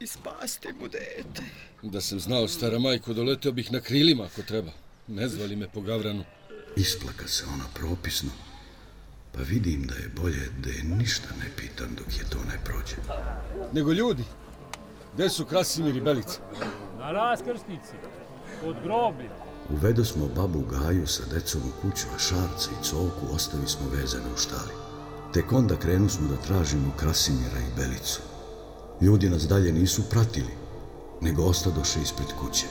i 0.00 0.06
spasti 0.06 0.68
mu 0.80 0.88
dete. 0.88 1.42
Da 1.82 2.00
sam 2.00 2.20
znao, 2.20 2.48
stara 2.48 2.78
majko, 2.78 3.12
doleteo 3.12 3.52
bih 3.52 3.72
na 3.72 3.80
krilima 3.80 4.24
ako 4.24 4.42
treba. 4.42 4.72
Ne 5.06 5.28
zvali 5.28 5.56
me 5.56 5.68
po 5.68 5.80
Gavranu. 5.80 6.24
Isplaka 6.76 7.28
se 7.28 7.44
ona 7.54 7.64
propisno, 7.74 8.30
pa 9.32 9.40
vidim 9.42 9.86
da 9.86 9.94
je 9.94 10.08
bolje 10.08 10.50
da 10.58 10.70
je 10.70 10.82
ništa 10.84 11.28
ne 11.38 11.50
pitan 11.56 11.94
dok 11.94 12.06
je 12.18 12.30
to 12.30 12.38
ne 12.38 12.58
prođe. 12.64 12.96
Nego 13.72 13.92
ljudi, 13.92 14.24
gde 15.14 15.28
su 15.28 15.46
Krasimir 15.46 15.96
i 15.96 16.00
Belica? 16.00 16.40
Na 16.98 17.12
raskrsnici, 17.12 17.96
od 18.64 18.76
groblja. 18.82 19.45
Uvedo 19.70 20.04
smo 20.04 20.28
babu 20.36 20.64
Gaju 20.70 21.06
sa 21.06 21.22
decom 21.34 21.60
u 21.62 21.82
kuću, 21.82 22.06
a 22.14 22.18
šarca 22.18 22.70
i 22.70 22.84
coku 22.84 23.34
ostavi 23.34 23.66
smo 23.66 23.88
vezane 23.88 24.24
u 24.34 24.38
štali. 24.38 24.72
Tek 25.32 25.52
onda 25.52 25.76
krenu 25.76 26.08
smo 26.08 26.28
da 26.28 26.36
tražimo 26.36 26.92
Krasimira 26.96 27.58
i 27.58 27.76
Belicu. 27.76 28.20
Ljudi 29.00 29.30
nas 29.30 29.42
dalje 29.42 29.72
nisu 29.72 30.02
pratili, 30.10 30.54
nego 31.20 31.42
ostadoše 31.42 32.02
ispred 32.02 32.28
kuće. 32.40 32.66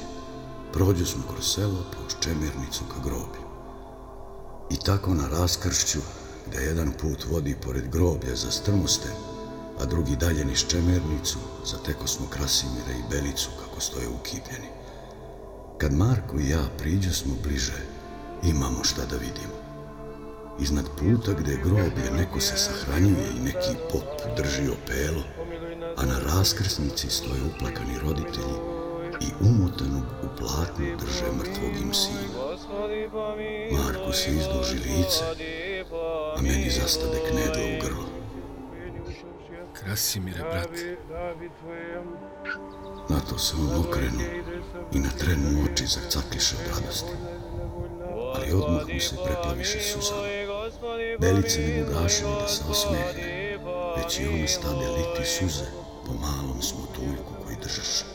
Prođu 0.74 1.06
smo 1.06 1.24
kroz 1.34 1.46
selo, 1.54 1.86
po 1.92 2.20
Čemirnicu 2.20 2.84
ka 2.94 3.00
groblju. 3.04 3.46
I 4.72 4.78
tako 4.86 5.14
na 5.14 5.28
raskršću, 5.28 6.00
gde 6.48 6.64
jedan 6.64 6.92
put 7.02 7.26
vodi 7.32 7.56
pored 7.66 7.90
groblja 7.92 8.36
za 8.36 8.52
strmoste, 8.52 9.10
a 9.80 9.86
drugi 9.86 10.16
dalje 10.16 10.46
niš 10.46 10.68
čemernicu, 10.68 11.38
zateko 11.66 12.08
smo 12.08 12.26
Krasimira 12.30 12.92
i 12.92 13.10
Belicu 13.12 13.50
kako 13.60 13.82
stoje 13.82 14.08
ukipljeni. 14.10 14.75
Kad 15.78 15.94
Marko 15.94 16.40
i 16.40 16.50
ja 16.50 16.64
priđe 16.78 17.12
smo 17.12 17.34
bliže, 17.44 17.82
imamo 18.44 18.84
šta 18.84 19.06
da 19.06 19.16
vidimo. 19.16 19.56
Iznad 20.60 20.86
puta 21.00 21.32
gde 21.40 21.52
je 21.52 21.62
groblje 21.64 22.12
neko 22.18 22.40
se 22.40 22.58
sahranjuje 22.58 23.28
i 23.38 23.44
neki 23.44 23.76
pop 23.92 24.04
drži 24.38 24.70
opelo, 24.70 25.24
a 25.98 26.06
na 26.06 26.20
raskrsnici 26.20 27.10
stoje 27.10 27.42
uplakani 27.56 28.00
roditelji 28.04 28.58
i 29.22 29.46
umotanog 29.46 30.04
u 30.24 30.38
platnu 30.38 30.86
drže 31.00 31.32
mrtvog 31.38 31.82
im 31.82 31.94
sina. 31.94 32.30
Marko 33.72 34.14
se 34.14 34.32
izduži 34.32 34.76
lice, 34.76 35.24
a 36.38 36.42
meni 36.42 36.70
zastade 36.70 37.20
knedla 37.30 37.64
u 37.64 37.82
grlo. 37.82 38.06
Krasimire, 39.74 40.40
brate. 40.40 40.98
Na 43.10 43.20
to 43.30 43.40
se 43.40 43.56
on 43.56 43.86
okrenu 43.86 44.22
i 44.92 45.00
na 45.00 45.10
trenu 45.10 45.66
oči 45.66 45.86
zacakliše 45.86 46.56
od 46.56 46.76
radosti. 46.76 47.12
Ali 48.36 48.54
odmah 48.54 48.88
mu 48.94 49.00
se 49.00 49.16
preplaviše 49.26 49.80
suzama. 49.82 50.22
Belice 51.20 51.60
ne 51.60 51.84
mogaše 51.84 52.24
da 52.24 52.48
se 52.48 52.64
osmehne, 52.70 53.58
već 53.98 54.20
i 54.20 54.28
ona 54.28 54.48
stade 54.48 54.88
liti 54.98 55.30
suze 55.30 55.66
po 56.06 56.14
malom 56.14 56.62
smotuljku 56.62 57.34
koji 57.44 57.58
držaše. 57.64 58.06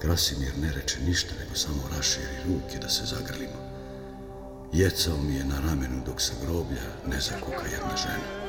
Krasimir 0.00 0.52
ne 0.58 0.72
reče 0.72 1.00
ništa, 1.00 1.34
nego 1.40 1.54
samo 1.54 1.82
raširi 1.96 2.36
ruke 2.46 2.78
da 2.78 2.88
se 2.88 3.04
zagrlimo. 3.04 3.60
Jecao 4.72 5.16
mi 5.16 5.34
je 5.34 5.44
na 5.44 5.60
ramenu 5.60 6.02
dok 6.06 6.20
sa 6.20 6.32
groblja 6.42 6.86
ne 7.06 7.20
zakuka 7.20 7.66
jedna 7.72 7.96
žena. 7.96 8.45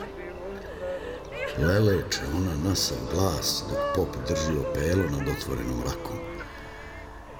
Leleče 1.60 2.22
ona 2.36 2.70
nasav 2.70 2.98
glas 3.14 3.64
dok 3.70 3.80
pop 3.96 4.16
drži 4.28 4.58
opelo 4.60 5.04
nad 5.04 5.28
otvorenom 5.38 5.82
rakom. 5.82 6.20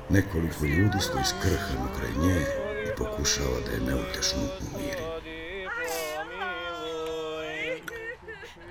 Nekoliko 0.10 0.66
ljudi 0.66 0.98
stoji 1.00 1.24
skrhano 1.26 1.88
kraj 1.98 2.12
nje 2.22 2.42
i 2.88 2.96
pokušava 2.98 3.60
da 3.66 3.72
je 3.72 3.80
neutešno 3.80 4.40
umiri. 4.74 5.04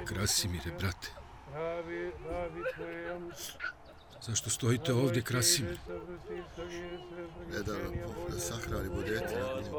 Krasimire, 0.04 0.70
brate. 0.78 1.08
Zašto 4.22 4.50
stojite 4.50 4.92
ovdje, 4.92 5.22
Krasimir? 5.22 5.78
Nedavno 7.52 7.90
da 8.30 8.38
sahranimo 8.40 9.02
dete 9.02 9.34
na 9.34 9.62
grobu. 9.62 9.78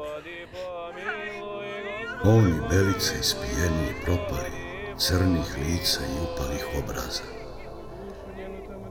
Oni 2.24 2.54
belice 2.70 3.14
ispijeni 3.20 3.90
i 3.90 4.04
propali, 4.04 4.67
crnih 4.98 5.56
lica 5.58 6.00
i 6.00 6.22
upalih 6.24 6.64
obraza. 6.78 7.22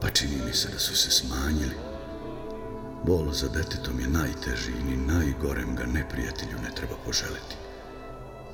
Pa 0.01 0.09
čini 0.09 0.45
mi 0.45 0.53
se 0.53 0.69
da 0.71 0.79
su 0.79 0.95
se 0.95 1.11
smanjili. 1.11 1.75
Bol 3.03 3.31
za 3.31 3.47
detetom 3.47 3.99
je 3.99 4.07
najteži 4.07 4.71
i 4.71 4.83
ni 4.83 4.97
najgorem 4.97 5.75
ga 5.75 5.85
neprijatelju 5.85 6.57
ne 6.63 6.75
treba 6.75 6.95
poželiti. 7.05 7.55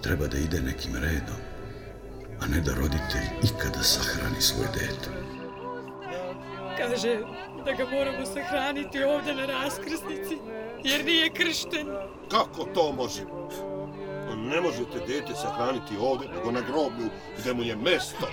Treba 0.02 0.28
da 0.28 0.38
ide 0.38 0.62
nekim 0.62 0.96
redom, 0.96 1.42
a 2.42 2.48
ne 2.48 2.62
da 2.62 2.74
roditelj 2.74 3.28
ikada 3.44 3.84
sahrani 3.84 4.42
svoje 4.42 4.68
dete. 4.74 5.10
Kaže 6.78 7.20
da 7.66 7.72
ga 7.72 7.86
moramo 7.86 8.26
sahraniti 8.26 9.04
ovdje 9.04 9.36
na 9.36 9.46
raskrsnici, 9.46 10.38
jer 10.84 11.06
nije 11.06 11.30
kršten. 11.30 11.88
Kako 12.32 12.63
to 12.74 12.92
može? 12.92 13.22
Ne 14.54 14.62
možete 14.62 15.00
dete 15.08 15.34
sahraniti 15.36 15.98
ovdje, 16.00 16.30
nego 16.30 16.52
na 16.52 16.62
groblju 16.62 17.10
gdje 17.39 17.54
mu 17.54 17.63
je 17.63 17.76
mesto. 17.76 18.28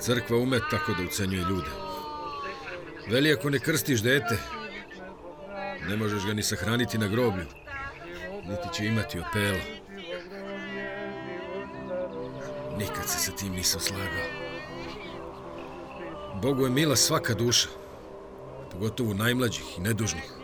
Crkva 0.00 0.36
ume 0.36 0.60
tako 0.70 0.92
da 0.98 1.04
ucenjuje 1.04 1.44
ljude. 1.50 1.70
Veli, 3.08 3.32
ako 3.32 3.50
ne 3.50 3.58
krstiš 3.58 4.02
dete, 4.02 4.38
ne 5.88 5.96
možeš 5.96 6.26
ga 6.26 6.34
ni 6.34 6.42
sahraniti 6.42 6.98
na 6.98 7.08
groblju. 7.08 7.44
Niti 8.44 8.74
će 8.76 8.86
imati 8.86 9.18
opela. 9.20 9.60
Nikad 12.78 13.08
se 13.08 13.18
sa 13.18 13.32
tim 13.32 13.52
nisam 13.52 13.80
slagao. 13.80 14.28
Bogu 16.42 16.64
je 16.64 16.70
mila 16.70 16.96
svaka 16.96 17.34
duša, 17.34 17.68
pogotovo 18.72 19.14
najmlađih 19.14 19.78
i 19.78 19.80
nedužnih. 19.80 20.37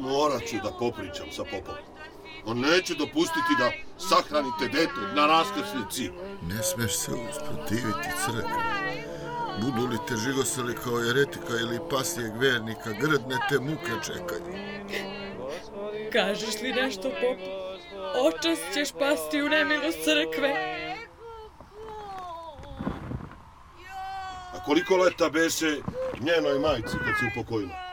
Morat 0.00 0.42
ću 0.48 0.56
da 0.62 0.70
popričam 0.78 1.26
sa 1.32 1.42
popom. 1.44 1.74
On 2.46 2.60
neće 2.60 2.94
dopustiti 2.94 3.52
da 3.58 3.70
sahranite 3.98 4.68
dete 4.72 5.14
na 5.14 5.26
raskrsnici. 5.26 6.10
Ne 6.48 6.62
smeš 6.62 6.96
se 6.96 7.10
usprotiviti 7.12 8.08
crkvi. 8.24 8.62
Budu 9.60 9.86
li 9.86 9.98
te 10.08 10.16
žigosali 10.16 10.74
kao 10.84 10.98
jeretika 10.98 11.54
ili 11.60 11.80
pasijeg 11.90 12.36
vernika, 12.36 12.92
grdne 12.92 13.36
te 13.48 13.58
muke 13.58 13.92
čekaju. 14.06 14.42
Kažeš 16.12 16.60
li 16.62 16.72
nešto, 16.72 17.02
pop? 17.02 17.38
Očas 18.26 18.58
ćeš 18.74 18.92
pasti 18.98 19.42
u 19.42 19.48
nemilost 19.48 19.98
crkve. 20.04 20.50
A 24.54 24.64
koliko 24.64 24.96
leta 24.96 25.30
beše 25.30 25.76
njenoj 26.20 26.58
majci 26.58 26.96
kad 27.04 27.14
se 27.20 27.26
upokojila? 27.32 27.89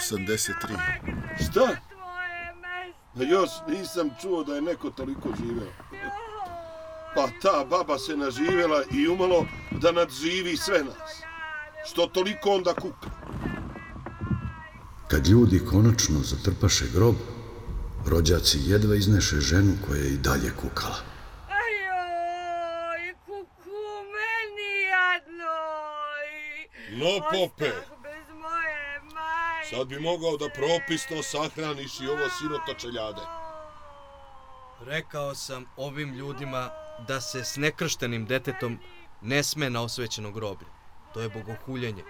83. 0.00 0.52
Šta? 1.50 1.76
Da 3.14 3.24
još 3.24 3.50
nisam 3.68 4.10
čuo 4.22 4.44
da 4.44 4.54
je 4.54 4.62
neko 4.62 4.90
toliko 4.90 5.28
živeo. 5.42 5.72
Pa 7.14 7.28
ta 7.42 7.64
baba 7.70 7.98
se 7.98 8.16
naživela 8.16 8.82
i 8.90 9.08
umalo 9.08 9.46
da 9.70 9.92
nadživi 9.92 10.56
sve 10.56 10.84
nas. 10.84 11.22
Što 11.86 12.06
toliko 12.06 12.50
onda 12.50 12.74
kuka? 12.74 13.10
Kad 15.08 15.26
ljudi 15.26 15.64
konačno 15.70 16.18
zatrpaše 16.18 16.84
grob, 16.94 17.14
rođaci 18.06 18.58
jedva 18.66 18.94
izneše 18.94 19.40
ženu 19.40 19.72
koja 19.86 20.00
je 20.00 20.08
i 20.08 20.16
dalje 20.16 20.52
kukala. 20.60 20.96
Ajoj, 21.48 23.14
kuku, 23.26 23.80
meni 24.14 24.72
jadnoj. 24.92 26.28
No, 26.90 27.30
pope. 27.30 27.91
Sad 29.72 29.88
bi 29.88 30.00
mogao 30.00 30.36
da 30.36 30.48
propisno 30.48 31.22
sahraniš 31.22 32.00
i 32.00 32.08
ovo 32.08 32.28
siroto 32.38 32.74
čeljade. 32.78 33.20
Rekao 34.80 35.34
sam 35.34 35.64
ovim 35.76 36.14
ljudima 36.14 36.70
da 37.08 37.20
se 37.20 37.44
s 37.44 37.56
nekrštenim 37.56 38.26
detetom 38.26 38.78
ne 39.22 39.42
sme 39.42 39.70
na 39.70 39.82
osvećeno 39.82 40.30
groblje. 40.30 40.66
To 41.14 41.20
je 41.20 41.28
bogohuljenje. 41.28 42.04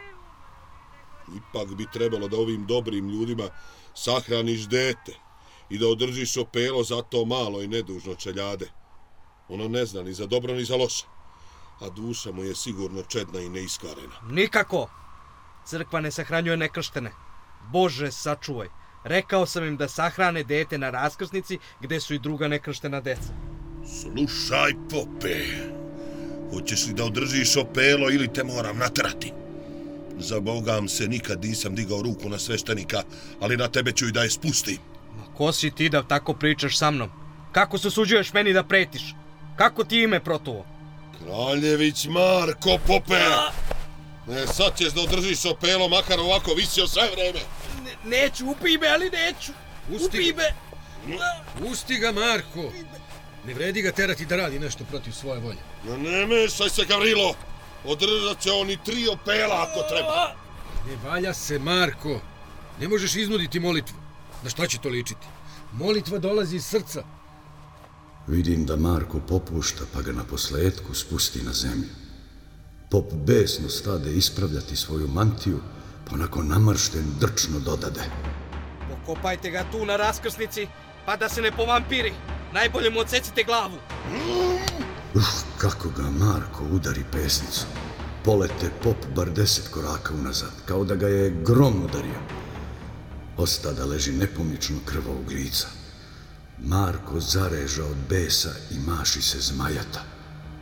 Ipak 1.37 1.75
bi 1.75 1.87
trebalo 1.93 2.29
da 2.29 2.37
ovim 2.37 2.67
dobrim 2.67 3.09
ljudima 3.09 3.49
sahraniš 3.95 4.69
dete 4.69 5.15
i 5.71 5.79
da 5.79 5.89
održiš 5.89 6.37
opelo 6.37 6.85
za 6.85 7.03
to 7.03 7.25
malo 7.25 7.63
i 7.63 7.69
nedužno 7.69 8.15
čeljade. 8.15 8.71
Ono 9.49 9.69
ne 9.69 9.87
zna 9.87 10.03
ni 10.03 10.13
za 10.13 10.27
dobro 10.27 10.55
ni 10.55 10.65
za 10.65 10.77
loše, 10.77 11.05
a 11.81 11.91
duša 11.91 12.33
mu 12.33 12.45
je 12.45 12.55
sigurno 12.55 13.03
čedna 13.03 13.41
i 13.41 13.49
neiskvarena. 13.49 14.15
Nikako! 14.31 14.89
Crkva 15.65 16.01
ne 16.01 16.11
sahranjuje 16.11 16.57
nekrštene. 16.57 17.13
Bože, 17.71 18.13
sačuvaj. 18.13 18.69
Rekao 19.05 19.47
sam 19.47 19.65
im 19.65 19.77
da 19.77 19.89
sahrane 19.89 20.45
dete 20.45 20.79
na 20.79 20.91
raskrsnici 20.91 21.59
gde 21.81 22.01
su 22.01 22.15
i 22.15 22.19
druga 22.19 22.49
nekrštena 22.49 23.01
deca. 23.01 23.33
Slušaj, 24.01 24.73
pope, 24.91 25.37
hoćeš 26.51 26.87
li 26.87 26.93
da 26.93 27.05
održiš 27.05 27.57
opelo 27.57 28.11
ili 28.11 28.33
te 28.33 28.45
moram 28.45 28.79
natrati? 28.79 29.33
Za 30.19 30.41
Bogam 30.41 30.89
se 30.89 31.09
nikad 31.09 31.45
nisam 31.45 31.75
digao 31.75 32.03
ruku 32.03 32.29
na 32.29 32.39
sveštenika, 32.39 33.03
ali 33.41 33.57
na 33.57 33.69
tebe 33.69 33.93
ću 33.93 34.09
i 34.09 34.13
da 34.13 34.23
je 34.23 34.31
spustim. 34.31 34.79
Ma 35.17 35.35
ko 35.37 35.53
si 35.53 35.71
ti 35.71 35.89
da 35.89 36.03
tako 36.03 36.35
pričaš 36.35 36.79
sa 36.79 36.91
mnom? 36.91 37.11
Kako 37.53 37.79
se 37.79 37.91
suđuješ 37.91 38.33
meni 38.33 38.53
da 38.53 38.63
pretiš? 38.63 39.15
Kako 39.57 39.85
ti 39.85 40.03
ime 40.03 40.21
protuvo? 40.21 40.67
Kraljević 41.19 42.07
Marko, 42.07 42.79
pope! 42.87 43.21
E, 44.29 44.47
sad 44.47 44.79
ćeš 44.79 44.93
da 44.93 45.01
održiš 45.01 45.45
opelo, 45.45 45.89
makar 45.89 46.21
ovako 46.21 46.55
visio 46.55 46.87
sve 46.87 47.11
vreme. 47.11 47.41
Ne, 47.85 47.97
neću, 48.17 48.47
upij 48.51 48.79
me, 48.79 48.89
ali 48.89 49.11
neću. 49.11 49.53
Pusti 49.89 50.07
Upij 50.07 50.33
ga. 50.33 50.37
me. 50.37 50.55
Pusti 51.59 51.97
ga, 51.97 52.13
Marko! 52.13 52.73
Ne 53.47 53.55
vredi 53.55 53.83
ga 53.83 53.93
terati 53.93 54.27
da 54.27 54.37
radi 54.37 54.59
nešto 54.59 54.85
protiv 54.85 55.13
svoje 55.13 55.41
volje. 55.41 55.59
No 55.85 55.97
ne 55.97 56.27
mešaj 56.27 56.71
se, 56.71 56.85
Gavrilo! 56.85 57.35
Održat 57.85 58.41
će 58.41 58.51
on 58.53 58.71
i 58.71 58.79
tri 58.85 59.09
opela 59.09 59.63
ako 59.63 59.89
treba. 59.95 60.35
Ne 60.87 61.11
valja 61.11 61.35
se, 61.35 61.59
Marko. 61.59 62.21
Ne 62.81 62.89
možeš 62.89 63.15
iznuditi 63.17 63.61
molitvu. 63.61 63.97
Na 64.43 64.51
šta 64.51 64.67
će 64.67 64.79
to 64.79 64.89
ličiti? 64.89 65.27
Molitva 65.73 66.19
dolazi 66.19 66.57
iz 66.57 66.65
srca. 66.67 67.03
Vidim 68.27 68.67
da 68.67 68.77
Marko 68.77 69.19
popušta 69.21 69.85
pa 69.93 70.03
ga 70.03 70.13
na 70.13 70.25
posledku 70.25 70.95
spusti 70.95 71.43
na 71.43 71.53
zemlju. 71.53 71.89
Pop 72.93 73.13
besno 73.13 73.69
stade 73.69 74.13
ispravljati 74.13 74.77
svoju 74.77 75.09
mantiju, 75.09 75.61
pa 76.09 76.15
onako 76.15 76.43
namršten 76.43 77.05
drčno 77.21 77.59
dodade. 77.59 78.01
Pokopajte 78.91 79.51
ga 79.51 79.65
tu 79.73 79.87
na 79.87 79.97
raskrsnici, 79.97 80.67
pa 81.07 81.17
da 81.17 81.29
se 81.29 81.43
ne 81.43 81.53
povampiri. 81.53 82.13
Najbolje 82.53 82.91
mu 82.91 83.01
odsecite 83.01 83.45
glavu. 83.45 83.77
Uf, 85.15 85.59
kako 85.59 85.89
ga 85.89 86.03
Marko 86.03 86.65
udari 86.73 87.05
pesnicu. 87.13 87.67
Polete 88.25 88.71
pop 88.83 88.97
bar 89.17 89.31
deset 89.31 89.69
koraka 89.69 90.15
unazad, 90.15 90.53
kao 90.67 90.85
da 90.85 90.95
ga 90.95 91.09
je 91.09 91.31
grom 91.31 91.85
udario. 91.85 92.21
Osta 93.37 93.73
da 93.73 93.85
leži 93.85 94.13
nepomično 94.13 94.77
krvavog 94.85 95.29
lica. 95.29 95.69
Marko 96.59 97.21
zareža 97.21 97.85
od 97.85 97.97
besa 98.09 98.51
i 98.71 98.79
maši 98.79 99.23
se 99.23 99.41
zmajata. 99.41 100.03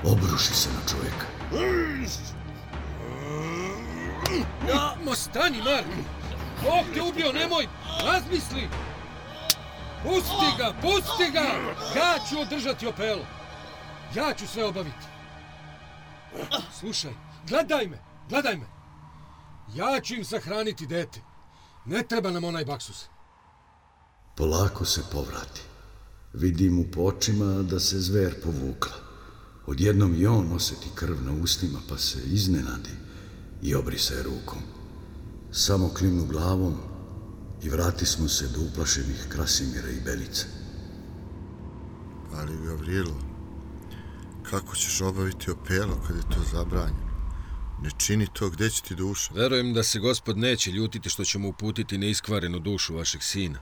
Obruši 0.04 0.54
se 0.54 0.68
na 0.68 0.88
čovjeka. 0.88 1.26
Ja, 4.68 4.96
ma 5.04 5.14
stani, 5.14 5.58
Marko! 5.58 5.90
Bog 6.62 6.94
te 6.94 7.02
ubio, 7.02 7.32
nemoj! 7.32 7.68
Razmisli! 8.04 8.68
Pusti 10.02 10.46
ga, 10.58 10.74
pusti 10.82 11.30
ga! 11.32 11.40
Ja 11.96 12.14
ću 12.28 12.40
održati 12.40 12.86
opelo. 12.86 13.26
Ja 14.14 14.34
ću 14.34 14.46
sve 14.46 14.64
obaviti. 14.64 15.06
Slušaj, 16.80 17.12
gledaj 17.48 17.86
me, 17.86 17.98
gledaj 18.28 18.56
me. 18.56 18.66
Ja 19.74 20.00
ću 20.00 20.14
im 20.14 20.24
sahraniti 20.24 20.86
dete. 20.86 21.20
Ne 21.84 22.02
treba 22.02 22.30
nam 22.30 22.44
onaj 22.44 22.64
baksus. 22.64 23.04
Polako 24.36 24.84
se 24.84 25.02
povrati. 25.12 25.60
Vidim 26.32 26.78
u 26.78 26.84
počima 26.84 27.44
očima 27.44 27.62
da 27.62 27.80
se 27.80 27.98
zver 27.98 28.42
povukla. 28.42 29.09
Odjednom 29.70 30.14
i 30.14 30.26
on 30.26 30.52
osjeti 30.52 30.88
krv 30.94 31.22
na 31.22 31.32
ustima, 31.42 31.78
pa 31.88 31.98
se 31.98 32.18
iznenadi 32.26 32.90
i 33.62 33.74
obrise 33.74 34.22
rukom. 34.22 34.58
Samo 35.52 35.88
klimnu 35.88 36.26
glavom 36.26 36.74
i 37.62 37.68
vrati 37.68 38.06
smo 38.06 38.28
se 38.28 38.48
do 38.48 38.60
uplašenih 38.60 39.26
Krasimira 39.28 39.88
i 39.88 40.00
Belice. 40.04 40.46
Ali, 42.34 42.66
Gavrilo, 42.66 43.20
kako 44.50 44.76
ćeš 44.76 45.00
obaviti 45.00 45.50
opelo 45.50 46.00
kad 46.06 46.16
je 46.16 46.22
to 46.22 46.40
zabranjeno? 46.52 47.10
Ne 47.82 47.90
čini 47.98 48.26
to, 48.32 48.50
gdje 48.50 48.70
će 48.70 48.82
ti 48.82 48.94
duša? 48.94 49.34
Verujem 49.34 49.74
da 49.74 49.82
se 49.82 49.98
gospod 49.98 50.38
neće 50.38 50.70
ljutiti 50.70 51.10
što 51.10 51.24
ćemo 51.24 51.48
uputiti 51.48 51.98
neiskvarenu 51.98 52.58
dušu 52.58 52.96
vašeg 52.96 53.22
sina, 53.22 53.58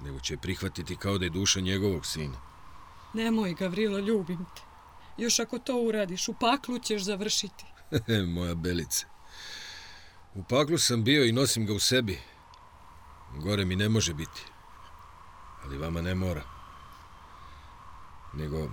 nego 0.00 0.20
će 0.20 0.36
prihvatiti 0.36 0.96
kao 0.96 1.18
da 1.18 1.24
je 1.24 1.30
duša 1.30 1.60
njegovog 1.60 2.06
sina. 2.06 2.40
Nemoj, 3.14 3.54
Gavrilo, 3.54 3.98
ljubim 3.98 4.38
te. 4.56 4.67
Još 5.18 5.38
ako 5.38 5.58
to 5.58 5.76
uradiš, 5.76 6.28
u 6.28 6.34
paklu 6.34 6.78
ćeš 6.78 7.02
završiti. 7.02 7.64
Moja 8.34 8.54
belice. 8.54 9.06
U 10.34 10.42
paklu 10.42 10.78
sam 10.78 11.04
bio 11.04 11.24
i 11.24 11.32
nosim 11.32 11.66
ga 11.66 11.72
u 11.72 11.78
sebi. 11.78 12.18
Gore 13.36 13.64
mi 13.64 13.76
ne 13.76 13.88
može 13.88 14.14
biti. 14.14 14.44
Ali 15.64 15.78
vama 15.78 16.02
ne 16.02 16.14
mora. 16.14 16.42
Nego, 18.34 18.70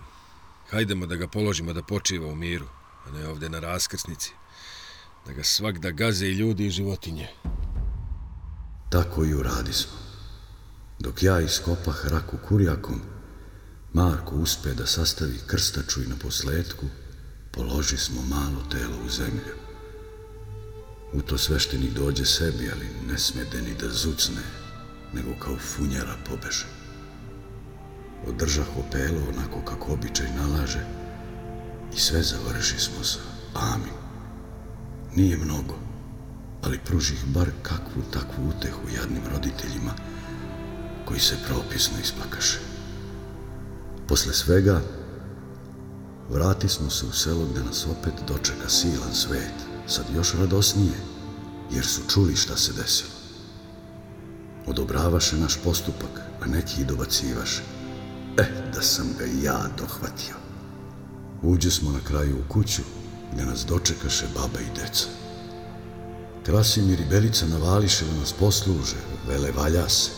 hajdemo 0.70 1.06
da 1.06 1.16
ga 1.16 1.28
položimo 1.28 1.74
da 1.74 1.84
počiva 1.84 2.28
u 2.28 2.36
miru, 2.36 2.66
a 3.06 3.12
ne 3.12 3.28
ovde 3.28 3.50
na 3.50 3.60
raskrsnici. 3.60 4.34
Da 5.26 5.34
ga 5.34 5.44
svak 5.44 5.80
da 5.80 5.92
gaze 5.92 6.28
i 6.28 6.34
ljudi 6.34 6.66
i 6.66 6.70
životinje. 6.70 7.28
Tako 8.90 9.26
i 9.26 9.34
uradi 9.34 9.74
smo. 9.74 9.98
Dok 11.00 11.24
ja 11.24 11.42
iskopah 11.42 12.06
raku 12.06 12.38
kurjakom, 12.48 13.02
Marko 13.96 14.36
uspe 14.36 14.74
da 14.74 14.86
sastavi 14.86 15.40
krstaču 15.48 16.02
i 16.04 16.08
na 16.08 16.16
posledku 16.16 16.86
položi 17.52 17.98
smo 17.98 18.22
malo 18.22 18.64
telo 18.72 18.98
u 19.06 19.10
zemlju. 19.10 19.56
U 21.14 21.22
to 21.22 21.38
sveštenik 21.38 21.94
dođe 21.94 22.26
sebi, 22.26 22.72
ali 22.74 23.12
ne 23.12 23.18
smede 23.18 23.62
ni 23.62 23.76
da 23.82 23.90
zucne, 23.90 24.42
nego 25.14 25.30
kao 25.40 25.58
funjara 25.58 26.16
pobeže. 26.30 26.66
Održah 28.28 28.66
opelo 28.78 29.22
onako 29.30 29.62
kako 29.66 29.94
običaj 29.94 30.28
nalaže 30.38 30.86
i 31.96 32.00
sve 32.00 32.24
završi 32.24 32.80
smo 32.80 33.04
sa 33.04 33.20
amin. 33.54 33.96
Nije 35.16 35.38
mnogo, 35.38 35.80
ali 36.64 36.80
pružih 36.86 37.26
bar 37.26 37.48
kakvu 37.64 38.04
takvu 38.14 38.50
utehu 38.50 38.90
jadnim 38.96 39.24
roditeljima 39.34 39.94
koji 41.06 41.20
se 41.20 41.38
propisno 41.48 42.00
isplakaše. 42.04 42.75
Posle 44.08 44.34
svega, 44.34 44.82
vrati 46.30 46.70
smo 46.70 46.90
se 46.90 47.06
u 47.06 47.12
selo 47.12 47.46
gde 47.52 47.64
nas 47.64 47.86
opet 47.86 48.14
dočeka 48.28 48.70
silan 48.70 49.14
svet, 49.14 49.54
sad 49.88 50.06
još 50.16 50.34
radosnije, 50.34 50.94
jer 51.72 51.86
su 51.86 52.02
čuli 52.10 52.36
šta 52.36 52.58
se 52.58 52.74
desilo. 52.74 53.10
Odobravaše 54.68 55.38
naš 55.38 55.58
postupak, 55.64 56.22
a 56.42 56.46
neki 56.46 56.82
i 56.82 56.86
dobacivaše. 56.86 57.62
Eh, 58.38 58.46
da 58.74 58.82
sam 58.82 59.08
ga 59.20 59.26
ja 59.44 59.68
dohvatio. 59.78 60.36
Uđe 61.42 61.72
smo 61.72 61.92
na 61.92 62.00
kraju 62.08 62.38
u 62.38 62.54
kuću, 62.54 62.82
gde 63.34 63.46
nas 63.46 63.66
dočekaše 63.66 64.26
baba 64.36 64.60
i 64.60 64.80
deca. 64.80 65.06
Krasimir 66.46 67.00
i 67.00 67.10
Belica 67.10 67.46
navališe 67.46 68.06
da 68.06 68.20
nas 68.20 68.34
posluže, 68.34 68.96
vele 69.28 69.52
valja 69.52 69.90
se. 69.90 70.10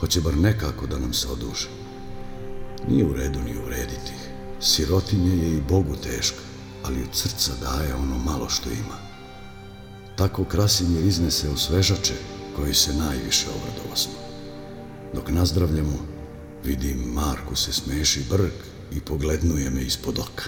Hoće 0.00 0.20
bar 0.20 0.36
nekako 0.36 0.86
da 0.86 0.98
nam 0.98 1.12
se 1.12 1.28
oduže. 1.28 1.85
Nije 2.88 3.04
u 3.04 3.12
redu 3.12 3.38
ni 3.42 3.58
uvrediti 3.58 4.12
ih. 4.14 4.30
Sirotinje 4.60 5.36
je 5.36 5.56
i 5.56 5.62
Bogu 5.68 5.96
teška, 5.96 6.40
ali 6.84 7.02
od 7.02 7.08
srca 7.12 7.52
daje 7.60 7.94
ono 7.94 8.18
malo 8.18 8.48
što 8.48 8.70
ima. 8.70 8.98
Tako 10.16 10.44
Krasimir 10.44 11.04
iznese 11.04 11.48
osvežače 11.50 12.14
koji 12.56 12.74
se 12.74 12.94
najviše 12.94 13.46
obradova 13.50 13.96
smo. 13.96 14.12
Dok 15.14 15.30
nazdravljamo, 15.30 16.06
vidim 16.64 16.98
Marku 16.98 17.56
se 17.56 17.72
smeši 17.72 18.20
brk 18.30 18.54
i 18.92 19.00
poglednuje 19.00 19.70
me 19.70 19.82
ispod 19.82 20.18
oka. 20.18 20.44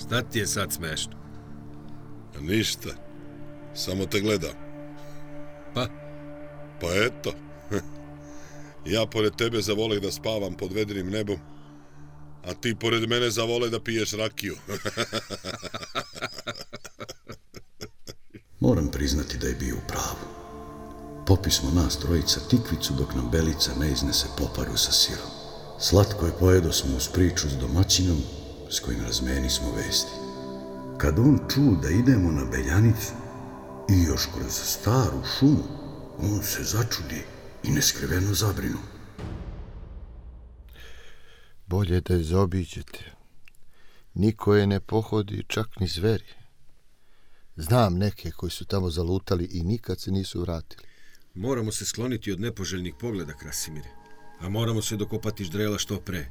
Šta 0.00 0.22
ti 0.22 0.38
je 0.38 0.46
sad 0.46 0.72
smešno? 0.72 1.12
Ništa. 2.40 2.88
Samo 3.74 4.06
te 4.06 4.20
gledam. 4.20 4.67
Pa, 5.78 5.86
Pa 6.80 6.86
eto. 6.94 7.32
Ja 8.86 9.06
pored 9.06 9.36
tebe 9.36 9.62
zavoleh 9.62 10.00
da 10.00 10.10
spavam 10.12 10.54
pod 10.54 10.72
vedrim 10.72 11.10
nebom, 11.10 11.36
a 12.44 12.54
ti 12.54 12.74
pored 12.74 13.08
mene 13.08 13.30
zavole 13.30 13.70
da 13.70 13.80
piješ 13.80 14.12
rakiju. 14.12 14.56
Moram 18.60 18.88
priznati 18.90 19.38
da 19.38 19.46
je 19.46 19.54
bio 19.54 19.76
u 19.76 19.88
pravu. 19.88 20.24
Popismo 21.26 21.70
nas 21.70 21.98
trojica 21.98 22.40
tikvicu 22.50 22.92
dok 22.92 23.14
nam 23.14 23.30
Belica 23.30 23.72
ne 23.80 23.92
iznese 23.92 24.26
poparu 24.38 24.76
sa 24.76 24.92
sirom. 24.92 25.30
Slatko 25.80 26.26
je 26.26 26.38
pojedo 26.40 26.72
smo 26.72 26.96
uz 26.96 27.08
priču 27.08 27.48
s 27.48 27.52
domaćinom 27.52 28.22
s 28.70 28.80
kojim 28.80 29.00
razmeni 29.00 29.50
smo 29.50 29.72
vesti. 29.76 30.12
Kad 30.98 31.18
on 31.18 31.38
ču 31.54 31.60
da 31.82 31.90
idemo 31.90 32.30
na 32.32 32.44
Beljanicu 32.44 33.12
i 33.88 34.02
još 34.02 34.22
kroz 34.34 34.52
staru 34.52 35.22
šumu, 35.38 35.64
on 36.18 36.42
se 36.42 36.62
začudi 36.62 37.22
i 37.64 37.70
neskriveno 37.70 38.34
zabrinu. 38.34 38.78
Bolje 41.66 42.00
da 42.00 42.14
je 42.14 42.22
zaobiđete. 42.22 43.12
Niko 44.14 44.54
je 44.54 44.66
ne 44.66 44.80
pohodi, 44.80 45.44
čak 45.48 45.80
ni 45.80 45.88
zveri. 45.88 46.32
Znam 47.56 47.98
neke 47.98 48.30
koji 48.30 48.50
su 48.50 48.64
tamo 48.64 48.90
zalutali 48.90 49.44
i 49.44 49.62
nikad 49.62 50.00
se 50.00 50.10
nisu 50.10 50.40
vratili. 50.40 50.82
moramo 51.34 51.72
se 51.72 51.84
skloniti 51.84 52.32
od 52.32 52.40
nepoželjnih 52.40 52.94
pogleda, 53.00 53.32
Krasimire. 53.32 53.88
A 54.40 54.48
moramo 54.48 54.82
se 54.82 54.96
dokopati 54.96 55.44
ždrela 55.44 55.78
što 55.78 56.00
pre. 56.00 56.28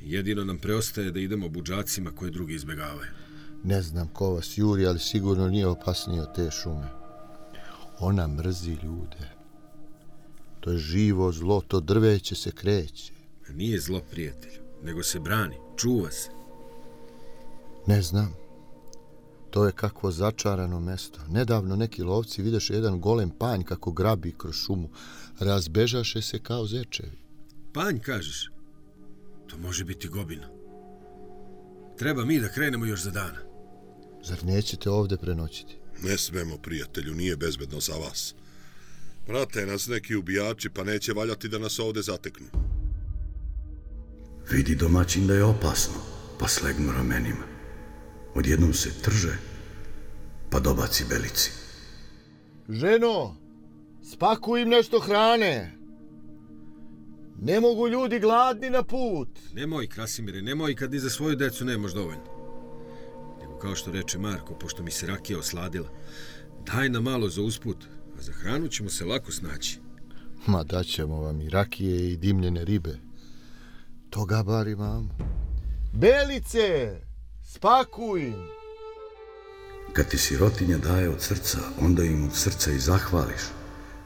Jedino 0.00 0.44
nam 0.44 0.58
preostaje 0.58 1.10
da 1.10 1.20
idemo 1.20 1.48
buđacima 1.48 2.10
koje 2.10 2.30
drugi 2.30 2.54
izbegavaju. 2.54 3.25
Ne 3.64 3.82
znam 3.82 4.08
ko 4.08 4.30
vas 4.30 4.58
juri, 4.58 4.86
ali 4.86 4.98
sigurno 4.98 5.48
nije 5.48 5.66
opasnije 5.66 6.22
od 6.22 6.34
te 6.34 6.50
šume. 6.50 6.88
Ona 7.98 8.26
mrzi 8.26 8.78
ljude. 8.82 9.36
To 10.60 10.70
je 10.70 10.78
živo 10.78 11.32
zlo, 11.32 11.60
to 11.68 11.80
drveće 11.80 12.34
se 12.34 12.50
kreće. 12.50 13.12
Nije 13.48 13.80
zlo, 13.80 14.00
prijatelju, 14.10 14.60
nego 14.82 15.02
se 15.02 15.20
brani, 15.20 15.56
čuva 15.76 16.10
se. 16.10 16.30
Ne 17.86 18.02
znam. 18.02 18.34
To 19.50 19.66
je 19.66 19.72
kakvo 19.72 20.10
začarano 20.10 20.80
mesto. 20.80 21.20
Nedavno 21.28 21.76
neki 21.76 22.02
lovci 22.02 22.42
videše 22.42 22.74
jedan 22.74 23.00
golem 23.00 23.30
panj 23.30 23.62
kako 23.62 23.92
grabi 23.92 24.34
kroz 24.38 24.54
šumu. 24.54 24.88
Razbežaše 25.38 26.22
se 26.22 26.38
kao 26.38 26.66
zečevi. 26.66 27.18
Panj, 27.72 27.98
kažeš? 27.98 28.50
To 29.46 29.58
može 29.58 29.84
biti 29.84 30.08
gobina. 30.08 30.48
Treba 31.98 32.24
mi 32.24 32.40
da 32.40 32.48
krenemo 32.48 32.84
još 32.84 33.02
za 33.02 33.10
dana. 33.10 33.45
Zar 34.28 34.44
nećete 34.44 34.90
ovde 34.90 35.16
prenoćiti? 35.16 35.76
Ne 36.02 36.18
smemo, 36.18 36.56
prijatelju, 36.58 37.14
nije 37.14 37.36
bezbedno 37.36 37.80
za 37.80 37.94
vas. 37.94 38.34
Prate 39.26 39.66
nas 39.66 39.86
neki 39.86 40.16
ubijači, 40.16 40.70
pa 40.70 40.84
neće 40.84 41.12
valjati 41.12 41.48
da 41.48 41.58
nas 41.58 41.78
ovde 41.78 42.02
zateknu. 42.02 42.46
Vidi 44.50 44.74
domaćin 44.74 45.26
da 45.26 45.34
je 45.34 45.44
opasno, 45.44 45.94
pa 46.38 46.48
slegnu 46.48 46.92
ramenima. 46.92 47.46
Odjednom 48.34 48.74
se 48.74 48.90
trže, 49.02 49.36
pa 50.50 50.60
dobaci 50.60 51.04
Belici. 51.08 51.50
Ženo, 52.68 53.36
spakuj 54.12 54.62
im 54.62 54.68
nešto 54.68 55.00
hrane. 55.00 55.78
Ne 57.40 57.60
mogu 57.60 57.88
ljudi 57.88 58.18
gladni 58.18 58.70
na 58.70 58.82
put. 58.82 59.28
Nemoj, 59.54 59.86
Krasimire, 59.86 60.42
nemoj 60.42 60.74
kad 60.74 60.92
ni 60.92 60.98
za 60.98 61.10
svoju 61.10 61.36
decu 61.36 61.64
nemaš 61.64 61.92
dovoljno. 61.92 62.35
Kao 63.60 63.74
što 63.74 63.90
reče 63.90 64.18
Marko, 64.18 64.54
pošto 64.54 64.82
mi 64.82 64.90
se 64.90 65.06
rakija 65.06 65.38
osladila. 65.38 65.88
Daj 66.66 66.88
nam 66.88 67.02
malo 67.02 67.28
za 67.28 67.42
usput, 67.42 67.84
a 68.18 68.22
za 68.22 68.32
hranu 68.32 68.68
ćemo 68.68 68.90
se 68.90 69.04
lako 69.04 69.32
snaći. 69.32 69.78
Ma 70.46 70.64
daćemo 70.64 71.20
vam 71.20 71.40
i 71.40 71.48
rakije 71.48 72.12
i 72.12 72.16
dimljene 72.16 72.64
ribe. 72.64 72.98
Toga 74.10 74.42
bar 74.42 74.68
imamo. 74.68 75.08
Belice! 75.92 77.00
Spakuj! 77.44 78.32
Kad 79.92 80.08
ti 80.08 80.18
sirotinja 80.18 80.78
daje 80.78 81.08
od 81.08 81.22
srca, 81.22 81.58
onda 81.80 82.04
im 82.04 82.24
od 82.24 82.34
srca 82.34 82.70
i 82.70 82.78
zahvališ. 82.78 83.42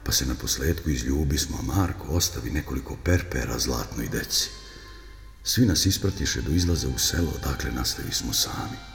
Pa 0.05 0.13
se 0.13 0.27
na 0.27 0.35
posledku 0.35 0.91
izljubi 0.91 1.39
smo, 1.39 1.57
a 1.59 1.63
Marko 1.63 2.13
ostavi 2.13 2.51
nekoliko 2.51 2.97
perpera 3.05 3.59
zlatnoj 3.59 4.09
deci. 4.09 4.51
Svi 5.43 5.67
nas 5.67 5.87
ispratiše 5.87 6.43
do 6.43 6.53
izlaza 6.53 6.89
u 6.89 6.99
selo, 6.99 7.33
dakle 7.45 7.71
nastavi 7.71 8.13
smo 8.13 8.33
sami. 8.33 8.90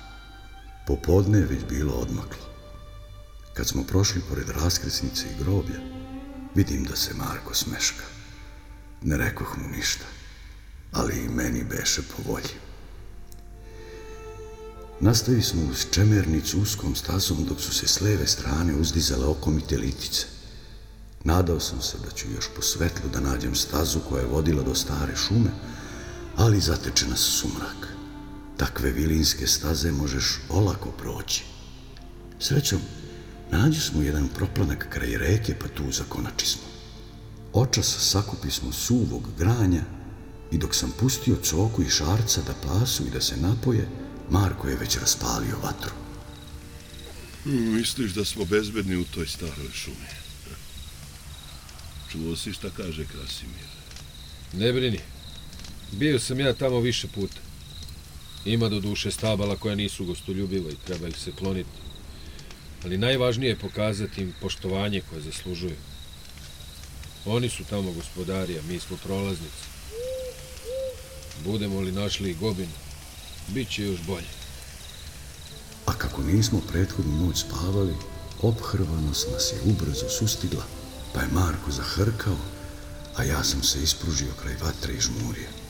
Popodne 0.88 1.38
je 1.38 1.46
već 1.46 1.60
bilo 1.70 1.94
odmaklo. 1.94 2.46
Kad 3.54 3.68
smo 3.68 3.84
prošli 3.84 4.22
pored 4.30 4.50
raskresnice 4.50 5.26
i 5.26 5.44
groblja, 5.44 5.80
vidim 6.56 6.84
da 6.84 6.96
se 6.96 7.14
Marko 7.14 7.54
smeška. 7.54 8.04
Ne 9.02 9.18
rekoh 9.18 9.58
mu 9.58 9.68
ništa, 9.78 10.06
ali 10.92 11.20
i 11.20 11.30
meni 11.30 11.64
beše 11.64 12.02
po 12.02 12.32
volji. 12.32 12.54
Nastavi 15.00 15.42
smo 15.42 15.62
uz 15.72 15.86
čemernicu 15.92 16.62
uskom 16.62 16.96
stazom 16.96 17.46
dok 17.46 17.62
su 17.62 17.74
se 17.74 17.88
s 17.88 18.02
leve 18.02 18.28
strane 18.28 18.76
uzdizale 18.76 19.26
okomite 19.26 19.78
litice. 19.78 20.26
Nadao 21.24 21.60
sam 21.60 21.82
se 21.82 21.98
da 21.98 22.12
ću 22.12 22.28
još 22.36 22.46
po 22.56 22.62
svetlu 22.62 23.10
da 23.10 23.20
nađem 23.20 23.56
stazu 23.56 24.00
koja 24.10 24.22
je 24.22 24.28
vodila 24.28 24.64
do 24.64 24.76
stare 24.76 25.16
šume, 25.16 25.52
ali 26.36 26.60
zateče 26.60 27.08
nas 27.08 27.20
sumrak. 27.20 27.95
Takve 28.58 28.92
vilinske 28.92 29.48
staze 29.48 29.92
možeš 29.92 30.40
olako 30.50 30.92
proći. 30.92 31.44
Srećom, 32.40 32.82
nađi 33.52 33.80
smo 33.80 34.02
jedan 34.02 34.28
proplanak 34.28 34.88
kraj 34.90 35.18
reke, 35.18 35.56
pa 35.60 35.68
tu 35.68 35.92
zakonači 35.92 36.46
smo. 36.46 36.64
Očas 37.54 37.98
sakupi 38.00 38.52
smo 38.52 38.72
suvog 38.72 39.30
granja 39.38 39.82
i 40.52 40.58
dok 40.58 40.76
sam 40.76 40.94
pustio 41.00 41.36
coku 41.44 41.82
i 41.82 41.90
šarca 41.90 42.42
da 42.42 42.54
pasu 42.68 43.04
i 43.08 43.10
da 43.10 43.22
se 43.22 43.38
napoje, 43.38 43.88
Marko 44.30 44.68
je 44.68 44.76
već 44.76 44.98
raspalio 44.98 45.58
vatru. 45.64 45.92
Misliš 47.46 48.12
da 48.12 48.26
smo 48.26 48.46
bezbedni 48.46 48.96
u 48.96 49.04
toj 49.04 49.28
staroj 49.28 49.70
šumi? 49.74 50.08
Čuo 52.12 52.36
si 52.36 52.54
šta 52.54 52.70
kaže 52.78 53.06
Krasimir? 53.06 53.68
Ne 54.54 54.74
brini. 54.74 55.00
Bio 55.92 56.20
sam 56.20 56.40
ja 56.40 56.54
tamo 56.54 56.80
više 56.80 57.08
puta. 57.08 57.45
Ima 58.46 58.70
do 58.70 58.80
duše 58.80 59.12
stabala 59.12 59.56
koja 59.56 59.76
nisu 59.76 60.06
gostoljubiva 60.06 60.72
i 60.72 60.86
treba 60.86 61.08
ih 61.08 61.18
se 61.18 61.32
kloniti. 61.32 61.70
Ali 62.84 62.98
najvažnije 62.98 63.50
je 63.50 63.60
pokazati 63.60 64.22
im 64.22 64.34
poštovanje 64.42 65.02
koje 65.10 65.22
zaslužuju. 65.22 65.76
Oni 67.26 67.50
su 67.50 67.64
tamo 67.64 67.92
gospodari, 67.92 68.60
a 68.60 68.62
mi 68.70 68.80
smo 68.80 68.98
prolaznici. 69.04 69.66
Budemo 71.44 71.82
li 71.82 71.92
našli 71.92 72.32
i 72.32 72.34
gobinu, 72.36 72.72
bit 73.48 73.70
će 73.70 73.84
još 73.84 74.02
bolje. 74.08 74.28
A 75.86 75.94
kako 75.94 76.24
nismo 76.24 76.62
prethodnu 76.72 77.26
noć 77.26 77.40
spavali, 77.40 77.94
obhrvanost 78.42 79.28
nas 79.32 79.54
je 79.54 79.72
ubrzo 79.72 80.10
sustigla, 80.10 80.64
pa 81.14 81.22
je 81.22 81.28
Marko 81.28 81.72
zahrkao, 81.72 82.38
a 83.16 83.24
ja 83.24 83.44
sam 83.44 83.64
se 83.64 83.84
ispružio 83.84 84.34
kraj 84.42 84.56
vatre 84.64 84.94
i 84.94 85.02
žmurije. 85.02 85.65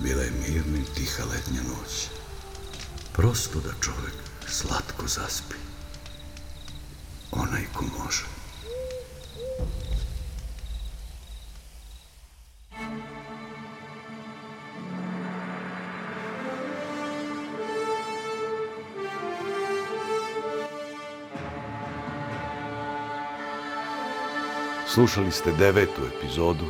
Bila 0.00 0.22
je 0.22 0.30
mirna 0.30 0.78
i 0.78 0.94
tiha 0.94 1.24
letnja 1.24 1.62
noć. 1.62 2.08
Prosto 3.12 3.60
da 3.60 3.72
čovjek 3.80 4.14
slatko 4.48 5.06
zaspi. 5.06 5.54
Onaj 7.32 7.64
ko 7.74 7.84
može. 7.98 8.24
Slušali 24.94 25.32
ste 25.32 25.52
devetu 25.52 26.02
epizodu 26.16 26.64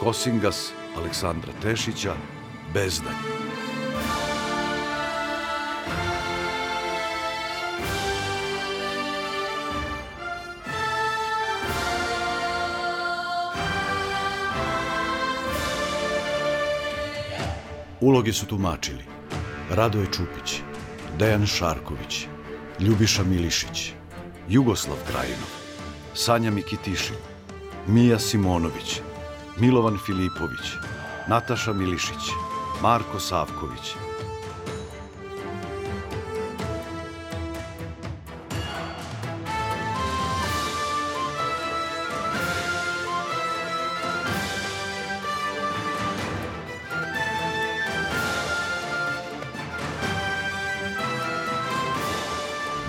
Kosingas 0.00 0.72
Aleksandra 0.96 1.52
Tešića 1.62 2.14
Bezdanj. 2.74 3.14
Uloge 18.00 18.32
su 18.32 18.46
tumačili 18.46 19.04
Radoje 19.70 20.06
Čupić, 20.06 20.60
Dejan 21.18 21.46
Šarković, 21.46 22.26
Ljubiša 22.80 23.22
Milišić, 23.24 23.92
Jugoslav 24.48 24.96
Krajinov, 25.10 25.50
Sanja 26.14 26.50
Mikitišin, 26.50 27.16
Mija 27.86 28.18
Simonović, 28.18 29.00
Milovan 29.60 29.98
Filipović, 30.06 30.76
Nataša 31.28 31.72
Milišić, 31.72 32.30
Marko 32.82 33.20
Savković. 33.20 33.94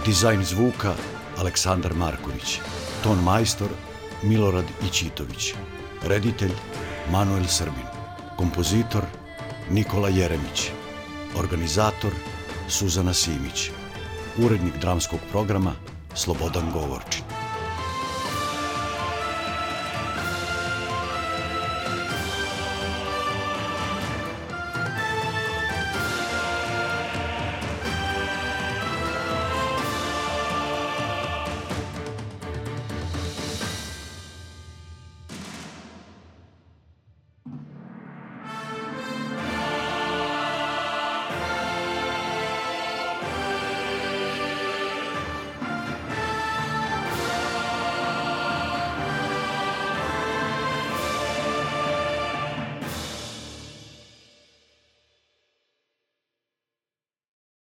Dizajn 0.06 0.44
zvuka 0.44 0.94
Aleksandar 1.38 1.94
Marković. 1.94 2.60
Ton 3.04 3.24
majstor 3.24 3.68
Milorad 4.24 4.66
Ичитовиќ. 4.84 5.83
Reditelj 6.04 6.52
Manuel 7.12 7.48
Srbin. 7.48 7.88
Kompozitor 8.38 9.04
Nikola 9.70 10.10
Jeremić. 10.10 10.72
Organizator 11.40 12.12
Suzana 12.68 13.14
Simić. 13.14 13.72
Urednik 14.38 14.78
dramskog 14.82 15.20
programa 15.32 15.72
Slobodan 16.14 16.72
Govorčin. 16.74 17.33